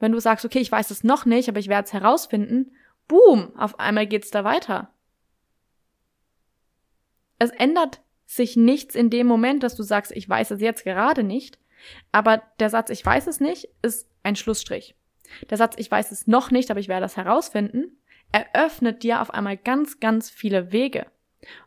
Wenn 0.00 0.12
du 0.12 0.20
sagst, 0.20 0.44
okay, 0.44 0.58
ich 0.58 0.72
weiß 0.72 0.90
es 0.90 1.04
noch 1.04 1.26
nicht, 1.26 1.48
aber 1.48 1.60
ich 1.60 1.68
werde 1.68 1.86
es 1.86 1.92
herausfinden 1.92 2.72
boom, 3.08 3.56
auf 3.56 3.80
einmal 3.80 4.06
geht's 4.06 4.30
da 4.30 4.44
weiter. 4.44 4.92
Es 7.38 7.50
ändert 7.50 8.02
sich 8.26 8.56
nichts 8.56 8.94
in 8.94 9.10
dem 9.10 9.26
Moment, 9.26 9.62
dass 9.62 9.74
du 9.74 9.82
sagst, 9.82 10.12
ich 10.12 10.28
weiß 10.28 10.52
es 10.52 10.60
jetzt 10.60 10.84
gerade 10.84 11.24
nicht, 11.24 11.58
aber 12.12 12.42
der 12.60 12.70
Satz, 12.70 12.90
ich 12.90 13.04
weiß 13.04 13.26
es 13.26 13.40
nicht, 13.40 13.68
ist 13.82 14.08
ein 14.22 14.36
Schlussstrich. 14.36 14.94
Der 15.50 15.56
Satz, 15.56 15.74
ich 15.78 15.90
weiß 15.90 16.10
es 16.12 16.26
noch 16.26 16.50
nicht, 16.50 16.70
aber 16.70 16.80
ich 16.80 16.88
werde 16.88 17.02
das 17.02 17.16
herausfinden, 17.16 17.98
eröffnet 18.32 19.02
dir 19.02 19.20
auf 19.20 19.32
einmal 19.32 19.56
ganz, 19.56 20.00
ganz 20.00 20.30
viele 20.30 20.72
Wege. 20.72 21.06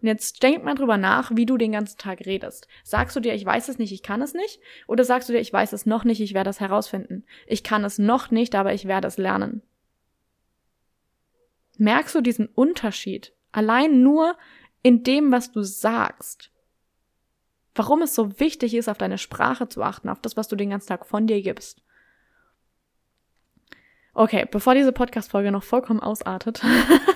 Und 0.02 0.08
jetzt 0.08 0.44
denk 0.44 0.64
mal 0.64 0.76
drüber 0.76 0.98
nach, 0.98 1.32
wie 1.34 1.46
du 1.46 1.58
den 1.58 1.72
ganzen 1.72 1.98
Tag 1.98 2.26
redest. 2.26 2.68
Sagst 2.84 3.16
du 3.16 3.20
dir, 3.20 3.34
ich 3.34 3.46
weiß 3.46 3.70
es 3.70 3.78
nicht, 3.78 3.94
ich 3.94 4.04
kann 4.04 4.22
es 4.22 4.34
nicht? 4.34 4.60
Oder 4.88 5.04
sagst 5.04 5.30
du 5.30 5.34
dir, 5.34 5.40
ich 5.40 5.54
weiß 5.54 5.74
es 5.74 5.86
noch 5.86 6.04
nicht, 6.04 6.20
ich 6.20 6.34
werde 6.34 6.50
es 6.50 6.60
herausfinden? 6.60 7.26
Ich 7.48 7.64
kann 7.64 7.86
es 7.86 7.98
noch 7.98 8.32
nicht, 8.32 8.54
aber 8.56 8.74
ich 8.74 8.86
werde 8.86 9.08
es 9.08 9.18
lernen. 9.18 9.62
Merkst 11.78 12.14
du 12.16 12.22
diesen 12.22 12.48
Unterschied? 12.48 13.34
Allein 13.52 14.04
nur 14.04 14.38
in 14.84 15.04
dem, 15.04 15.32
was 15.32 15.52
du 15.52 15.62
sagst. 15.64 16.52
Warum 17.74 18.02
es 18.02 18.14
so 18.14 18.40
wichtig 18.40 18.74
ist, 18.74 18.90
auf 18.90 18.98
deine 18.98 19.18
Sprache 19.18 19.70
zu 19.70 19.82
achten, 19.82 20.10
auf 20.10 20.20
das, 20.20 20.36
was 20.36 20.48
du 20.48 20.56
den 20.56 20.72
ganzen 20.72 20.90
Tag 20.90 21.06
von 21.06 21.28
dir 21.28 21.42
gibst. 21.42 21.82
Okay, 24.14 24.46
bevor 24.50 24.76
diese 24.76 24.92
Podcast-Folge 24.92 25.52
noch 25.52 25.64
vollkommen 25.64 26.02
ausartet, 26.02 26.62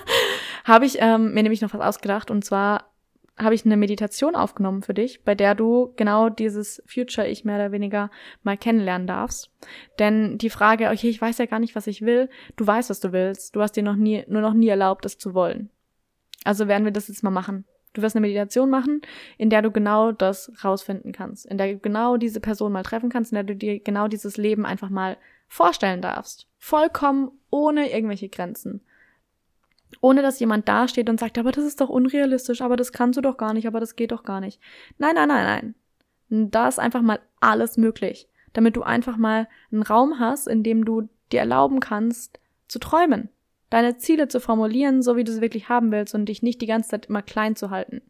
habe 0.64 0.86
ich 0.86 0.96
ähm, 1.00 1.34
mir 1.34 1.42
nämlich 1.42 1.60
noch 1.60 1.74
was 1.74 1.80
ausgedacht. 1.80 2.30
Und 2.30 2.44
zwar 2.44 2.90
habe 3.38 3.54
ich 3.54 3.66
eine 3.66 3.76
Meditation 3.76 4.34
aufgenommen 4.34 4.82
für 4.82 4.94
dich, 4.94 5.22
bei 5.22 5.34
der 5.34 5.54
du 5.54 5.92
genau 5.96 6.30
dieses 6.30 6.82
Future-Ich 6.86 7.44
mehr 7.44 7.56
oder 7.56 7.72
weniger 7.72 8.10
mal 8.42 8.56
kennenlernen 8.56 9.06
darfst. 9.06 9.50
Denn 9.98 10.38
die 10.38 10.48
Frage, 10.48 10.88
okay, 10.90 11.10
ich 11.10 11.20
weiß 11.20 11.36
ja 11.38 11.46
gar 11.46 11.58
nicht, 11.58 11.74
was 11.74 11.86
ich 11.86 12.00
will, 12.00 12.30
du 12.56 12.66
weißt, 12.66 12.88
was 12.88 13.00
du 13.00 13.12
willst, 13.12 13.54
du 13.54 13.60
hast 13.60 13.72
dir 13.72 13.82
noch 13.82 13.96
nie, 13.96 14.24
nur 14.28 14.40
noch 14.40 14.54
nie 14.54 14.68
erlaubt, 14.68 15.04
es 15.04 15.18
zu 15.18 15.34
wollen. 15.34 15.68
Also 16.44 16.66
werden 16.66 16.84
wir 16.84 16.92
das 16.92 17.08
jetzt 17.08 17.22
mal 17.22 17.30
machen. 17.30 17.66
Du 17.92 18.02
wirst 18.02 18.16
eine 18.16 18.22
Meditation 18.22 18.70
machen, 18.70 19.02
in 19.36 19.50
der 19.50 19.62
du 19.62 19.70
genau 19.70 20.12
das 20.12 20.52
rausfinden 20.62 21.12
kannst, 21.12 21.46
in 21.46 21.58
der 21.58 21.74
du 21.74 21.78
genau 21.78 22.16
diese 22.16 22.40
Person 22.40 22.72
mal 22.72 22.82
treffen 22.82 23.10
kannst, 23.10 23.32
in 23.32 23.36
der 23.36 23.44
du 23.44 23.56
dir 23.56 23.80
genau 23.80 24.08
dieses 24.08 24.36
Leben 24.36 24.64
einfach 24.64 24.90
mal 24.90 25.16
vorstellen 25.48 26.02
darfst. 26.02 26.48
Vollkommen 26.58 27.30
ohne 27.50 27.92
irgendwelche 27.92 28.28
Grenzen 28.28 28.82
ohne 30.00 30.22
dass 30.22 30.40
jemand 30.40 30.68
dasteht 30.68 31.08
und 31.08 31.20
sagt, 31.20 31.38
aber 31.38 31.52
das 31.52 31.64
ist 31.64 31.80
doch 31.80 31.88
unrealistisch, 31.88 32.60
aber 32.60 32.76
das 32.76 32.92
kannst 32.92 33.16
du 33.16 33.20
doch 33.20 33.36
gar 33.36 33.54
nicht, 33.54 33.66
aber 33.66 33.80
das 33.80 33.96
geht 33.96 34.12
doch 34.12 34.24
gar 34.24 34.40
nicht. 34.40 34.60
Nein, 34.98 35.14
nein, 35.14 35.28
nein, 35.28 35.74
nein. 36.28 36.50
Da 36.50 36.68
ist 36.68 36.78
einfach 36.78 37.02
mal 37.02 37.20
alles 37.40 37.76
möglich, 37.76 38.28
damit 38.52 38.76
du 38.76 38.82
einfach 38.82 39.16
mal 39.16 39.48
einen 39.70 39.82
Raum 39.82 40.18
hast, 40.18 40.48
in 40.48 40.62
dem 40.62 40.84
du 40.84 41.08
dir 41.32 41.40
erlauben 41.40 41.80
kannst, 41.80 42.40
zu 42.68 42.78
träumen, 42.78 43.28
deine 43.70 43.96
Ziele 43.96 44.28
zu 44.28 44.40
formulieren, 44.40 45.02
so 45.02 45.16
wie 45.16 45.24
du 45.24 45.32
sie 45.32 45.40
wirklich 45.40 45.68
haben 45.68 45.92
willst 45.92 46.14
und 46.14 46.26
dich 46.26 46.42
nicht 46.42 46.60
die 46.60 46.66
ganze 46.66 46.90
Zeit 46.90 47.06
immer 47.06 47.22
klein 47.22 47.54
zu 47.54 47.70
halten. 47.70 48.02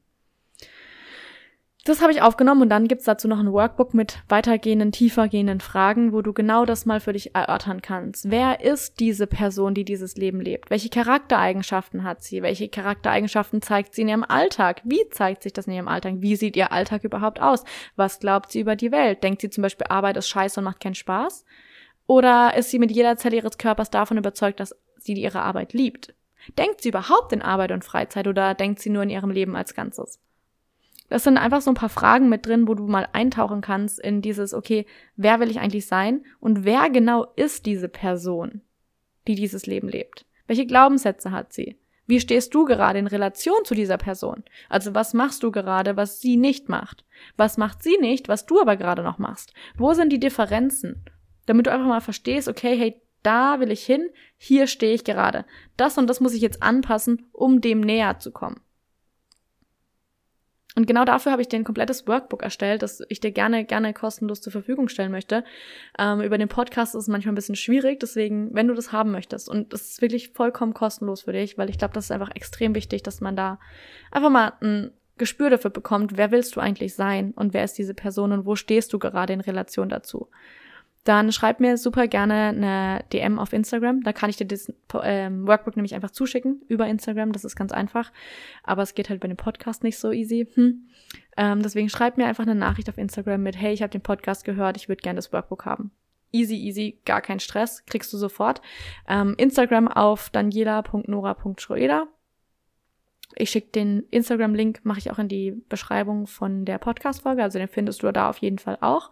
Das 1.87 2.03
habe 2.03 2.11
ich 2.11 2.20
aufgenommen 2.20 2.62
und 2.62 2.68
dann 2.68 2.88
gibt's 2.88 3.05
dazu 3.05 3.29
noch 3.29 3.38
ein 3.38 3.53
Workbook 3.53 3.94
mit 3.94 4.18
weitergehenden, 4.29 4.90
tiefergehenden 4.90 5.61
Fragen, 5.61 6.12
wo 6.12 6.20
du 6.20 6.33
genau 6.33 6.64
das 6.64 6.85
mal 6.85 6.99
für 6.99 7.12
dich 7.12 7.37
erörtern 7.37 7.81
kannst. 7.81 8.29
Wer 8.29 8.61
ist 8.61 8.99
diese 8.99 9.29
Person, 9.29 9.72
die 9.72 9.85
dieses 9.85 10.16
Leben 10.16 10.40
lebt? 10.40 10.68
Welche 10.68 10.88
Charaktereigenschaften 10.88 12.03
hat 12.03 12.25
sie? 12.25 12.42
Welche 12.42 12.68
Charaktereigenschaften 12.68 13.62
zeigt 13.62 13.94
sie 13.94 14.03
in 14.03 14.09
ihrem 14.09 14.25
Alltag? 14.25 14.83
Wie 14.83 15.09
zeigt 15.11 15.44
sich 15.44 15.53
das 15.53 15.68
in 15.68 15.75
ihrem 15.75 15.87
Alltag? 15.87 16.14
Wie 16.16 16.35
sieht 16.35 16.57
ihr 16.57 16.72
Alltag 16.72 17.05
überhaupt 17.05 17.40
aus? 17.40 17.62
Was 17.94 18.18
glaubt 18.18 18.51
sie 18.51 18.59
über 18.59 18.75
die 18.75 18.90
Welt? 18.90 19.22
Denkt 19.22 19.40
sie 19.40 19.51
zum 19.51 19.62
Beispiel, 19.62 19.87
Arbeit 19.88 20.16
ist 20.16 20.29
scheiße 20.29 20.59
und 20.59 20.64
macht 20.64 20.81
keinen 20.81 20.96
Spaß? 20.96 21.44
Oder 22.09 22.57
ist 22.57 22.72
sie 22.72 22.81
mit 22.81 22.90
jeder 22.90 23.16
Zelle 23.16 23.37
ihres 23.37 23.59
Körpers 23.59 23.90
davon 23.90 24.18
überzeugt, 24.18 24.59
dass 24.59 24.75
sie 24.99 25.12
ihre 25.12 25.42
Arbeit 25.42 25.72
liebt? 25.72 26.16
Denkt 26.59 26.81
sie 26.81 26.88
überhaupt 26.88 27.33
in 27.33 27.42
Arbeit 27.42 27.70
und 27.70 27.85
Freizeit 27.85 28.27
oder 28.27 28.55
denkt 28.55 28.81
sie 28.81 28.90
nur 28.90 29.05
in 29.05 29.11
ihrem 29.11 29.31
Leben 29.31 29.55
als 29.55 29.72
Ganzes? 29.72 30.18
Das 31.08 31.24
sind 31.24 31.38
einfach 31.38 31.60
so 31.60 31.70
ein 31.70 31.76
paar 31.76 31.88
Fragen 31.88 32.28
mit 32.28 32.46
drin, 32.46 32.66
wo 32.66 32.74
du 32.74 32.86
mal 32.86 33.08
eintauchen 33.12 33.60
kannst 33.60 34.00
in 34.00 34.22
dieses, 34.22 34.52
okay, 34.52 34.86
wer 35.16 35.40
will 35.40 35.50
ich 35.50 35.60
eigentlich 35.60 35.86
sein 35.86 36.24
und 36.40 36.64
wer 36.64 36.90
genau 36.90 37.26
ist 37.36 37.66
diese 37.66 37.88
Person, 37.88 38.62
die 39.26 39.34
dieses 39.34 39.66
Leben 39.66 39.88
lebt? 39.88 40.26
Welche 40.46 40.66
Glaubenssätze 40.66 41.30
hat 41.30 41.52
sie? 41.52 41.78
Wie 42.06 42.20
stehst 42.20 42.54
du 42.54 42.64
gerade 42.64 42.98
in 42.98 43.08
Relation 43.08 43.64
zu 43.64 43.74
dieser 43.74 43.96
Person? 43.96 44.44
Also 44.68 44.94
was 44.94 45.12
machst 45.12 45.42
du 45.42 45.50
gerade, 45.50 45.96
was 45.96 46.20
sie 46.20 46.36
nicht 46.36 46.68
macht? 46.68 47.04
Was 47.36 47.56
macht 47.56 47.82
sie 47.82 47.96
nicht, 48.00 48.28
was 48.28 48.46
du 48.46 48.60
aber 48.60 48.76
gerade 48.76 49.02
noch 49.02 49.18
machst? 49.18 49.52
Wo 49.76 49.92
sind 49.92 50.12
die 50.12 50.20
Differenzen? 50.20 51.04
Damit 51.46 51.66
du 51.66 51.72
einfach 51.72 51.86
mal 51.86 52.00
verstehst, 52.00 52.48
okay, 52.48 52.76
hey, 52.76 53.00
da 53.22 53.58
will 53.58 53.72
ich 53.72 53.84
hin, 53.84 54.08
hier 54.38 54.68
stehe 54.68 54.94
ich 54.94 55.02
gerade. 55.02 55.44
Das 55.76 55.98
und 55.98 56.08
das 56.08 56.20
muss 56.20 56.32
ich 56.32 56.42
jetzt 56.42 56.62
anpassen, 56.62 57.26
um 57.32 57.60
dem 57.60 57.80
näher 57.80 58.20
zu 58.20 58.30
kommen. 58.30 58.60
Und 60.76 60.86
genau 60.86 61.06
dafür 61.06 61.32
habe 61.32 61.40
ich 61.40 61.48
dir 61.48 61.56
ein 61.56 61.64
komplettes 61.64 62.06
Workbook 62.06 62.42
erstellt, 62.42 62.82
das 62.82 63.02
ich 63.08 63.18
dir 63.18 63.32
gerne, 63.32 63.64
gerne 63.64 63.94
kostenlos 63.94 64.42
zur 64.42 64.52
Verfügung 64.52 64.88
stellen 64.88 65.10
möchte. 65.10 65.42
Ähm, 65.98 66.20
über 66.20 66.36
den 66.36 66.48
Podcast 66.48 66.94
ist 66.94 67.02
es 67.02 67.08
manchmal 67.08 67.32
ein 67.32 67.36
bisschen 67.36 67.56
schwierig, 67.56 67.98
deswegen, 67.98 68.54
wenn 68.54 68.68
du 68.68 68.74
das 68.74 68.92
haben 68.92 69.10
möchtest, 69.10 69.48
und 69.48 69.72
das 69.72 69.82
ist 69.82 70.02
wirklich 70.02 70.32
vollkommen 70.34 70.74
kostenlos 70.74 71.22
für 71.22 71.32
dich, 71.32 71.56
weil 71.56 71.70
ich 71.70 71.78
glaube, 71.78 71.94
das 71.94 72.04
ist 72.04 72.10
einfach 72.10 72.30
extrem 72.34 72.74
wichtig, 72.74 73.02
dass 73.02 73.22
man 73.22 73.36
da 73.36 73.58
einfach 74.10 74.30
mal 74.30 74.52
ein 74.60 74.90
Gespür 75.16 75.48
dafür 75.48 75.70
bekommt, 75.70 76.18
wer 76.18 76.30
willst 76.30 76.54
du 76.56 76.60
eigentlich 76.60 76.94
sein 76.94 77.32
und 77.32 77.54
wer 77.54 77.64
ist 77.64 77.78
diese 77.78 77.94
Person 77.94 78.32
und 78.32 78.44
wo 78.44 78.54
stehst 78.54 78.92
du 78.92 78.98
gerade 78.98 79.32
in 79.32 79.40
Relation 79.40 79.88
dazu 79.88 80.28
dann 81.08 81.30
schreib 81.30 81.60
mir 81.60 81.78
super 81.78 82.08
gerne 82.08 82.48
eine 82.48 83.04
DM 83.12 83.38
auf 83.38 83.52
Instagram. 83.52 84.02
Da 84.02 84.12
kann 84.12 84.28
ich 84.28 84.36
dir 84.36 84.46
das 84.46 84.72
ähm, 85.02 85.46
Workbook 85.46 85.76
nämlich 85.76 85.94
einfach 85.94 86.10
zuschicken 86.10 86.62
über 86.68 86.86
Instagram. 86.88 87.30
Das 87.30 87.44
ist 87.44 87.54
ganz 87.54 87.70
einfach. 87.70 88.12
Aber 88.64 88.82
es 88.82 88.94
geht 88.94 89.08
halt 89.08 89.20
bei 89.20 89.28
dem 89.28 89.36
Podcast 89.36 89.84
nicht 89.84 89.98
so 89.98 90.10
easy. 90.10 90.48
Hm. 90.54 90.88
Ähm, 91.36 91.62
deswegen 91.62 91.88
schreib 91.88 92.16
mir 92.16 92.26
einfach 92.26 92.42
eine 92.42 92.56
Nachricht 92.56 92.88
auf 92.88 92.98
Instagram 92.98 93.42
mit, 93.42 93.56
hey, 93.56 93.72
ich 93.72 93.82
habe 93.82 93.90
den 93.90 94.00
Podcast 94.00 94.44
gehört, 94.44 94.76
ich 94.76 94.88
würde 94.88 95.00
gerne 95.00 95.18
das 95.18 95.32
Workbook 95.32 95.64
haben. 95.64 95.92
Easy, 96.32 96.56
easy, 96.56 96.98
gar 97.04 97.20
kein 97.20 97.38
Stress, 97.38 97.86
kriegst 97.86 98.12
du 98.12 98.16
sofort. 98.16 98.60
Ähm, 99.06 99.34
Instagram 99.38 99.86
auf 99.86 100.30
daniela.nora.schroeder. 100.30 102.08
Ich 103.38 103.51
schicke 103.51 103.68
den 103.68 104.05
Instagram-Link, 104.11 104.81
mache 104.85 104.99
ich 104.99 105.11
auch 105.11 105.18
in 105.18 105.29
die 105.29 105.53
Beschreibung 105.68 106.27
von 106.27 106.64
der 106.64 106.79
Podcast-Folge, 106.79 107.42
also 107.42 107.59
den 107.59 107.68
findest 107.68 108.03
du 108.03 108.11
da 108.11 108.31
auf 108.31 108.38
jeden 108.38 108.59
Fall 108.59 108.79
auch. 108.81 109.11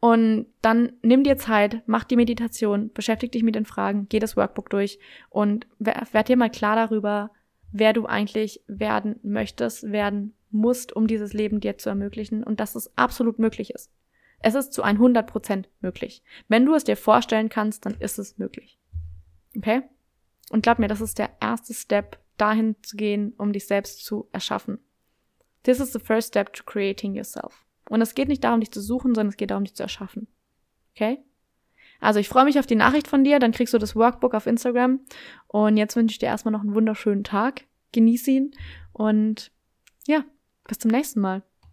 Und 0.00 0.46
dann 0.60 0.92
nimm 1.02 1.24
dir 1.24 1.38
Zeit, 1.38 1.82
mach 1.86 2.04
die 2.04 2.16
Meditation, 2.16 2.92
beschäftige 2.92 3.30
dich 3.30 3.42
mit 3.42 3.54
den 3.54 3.64
Fragen, 3.64 4.06
geh 4.10 4.18
das 4.18 4.36
Workbook 4.36 4.68
durch 4.68 4.98
und 5.30 5.66
werd 5.78 6.28
dir 6.28 6.36
mal 6.36 6.50
klar 6.50 6.76
darüber, 6.76 7.30
wer 7.72 7.94
du 7.94 8.04
eigentlich 8.04 8.62
werden 8.66 9.18
möchtest, 9.22 9.90
werden 9.90 10.34
musst, 10.50 10.94
um 10.94 11.06
dieses 11.06 11.32
Leben 11.32 11.60
dir 11.60 11.78
zu 11.78 11.88
ermöglichen 11.88 12.44
und 12.44 12.60
dass 12.60 12.74
es 12.74 12.96
absolut 12.98 13.38
möglich 13.38 13.70
ist. 13.70 13.90
Es 14.40 14.54
ist 14.54 14.74
zu 14.74 14.82
100 14.82 15.26
Prozent 15.26 15.70
möglich. 15.80 16.22
Wenn 16.48 16.66
du 16.66 16.74
es 16.74 16.84
dir 16.84 16.98
vorstellen 16.98 17.48
kannst, 17.48 17.86
dann 17.86 17.94
ist 17.98 18.18
es 18.18 18.36
möglich. 18.36 18.78
Okay? 19.56 19.82
Und 20.50 20.62
glaub 20.62 20.78
mir, 20.78 20.88
das 20.88 21.00
ist 21.00 21.18
der 21.18 21.30
erste 21.40 21.72
Step, 21.72 22.18
dahin 22.36 22.76
zu 22.82 22.96
gehen, 22.96 23.34
um 23.38 23.52
dich 23.52 23.66
selbst 23.66 24.04
zu 24.04 24.28
erschaffen. 24.32 24.78
This 25.62 25.80
is 25.80 25.92
the 25.92 25.98
first 25.98 26.28
step 26.28 26.52
to 26.52 26.62
creating 26.64 27.14
yourself. 27.14 27.64
Und 27.88 28.00
es 28.00 28.14
geht 28.14 28.28
nicht 28.28 28.44
darum, 28.44 28.60
dich 28.60 28.70
zu 28.70 28.80
suchen, 28.80 29.14
sondern 29.14 29.30
es 29.30 29.36
geht 29.36 29.50
darum, 29.50 29.64
dich 29.64 29.74
zu 29.74 29.82
erschaffen. 29.82 30.28
Okay? 30.94 31.18
Also 32.00 32.20
ich 32.20 32.28
freue 32.28 32.44
mich 32.44 32.58
auf 32.58 32.66
die 32.66 32.74
Nachricht 32.74 33.08
von 33.08 33.24
dir, 33.24 33.38
dann 33.38 33.52
kriegst 33.52 33.72
du 33.72 33.78
das 33.78 33.96
Workbook 33.96 34.34
auf 34.34 34.46
Instagram. 34.46 35.00
Und 35.46 35.76
jetzt 35.76 35.96
wünsche 35.96 36.12
ich 36.12 36.18
dir 36.18 36.26
erstmal 36.26 36.52
noch 36.52 36.60
einen 36.60 36.74
wunderschönen 36.74 37.24
Tag. 37.24 37.64
Genieß 37.92 38.26
ihn 38.28 38.50
und 38.92 39.52
ja, 40.06 40.24
bis 40.66 40.78
zum 40.78 40.90
nächsten 40.90 41.20
Mal. 41.20 41.42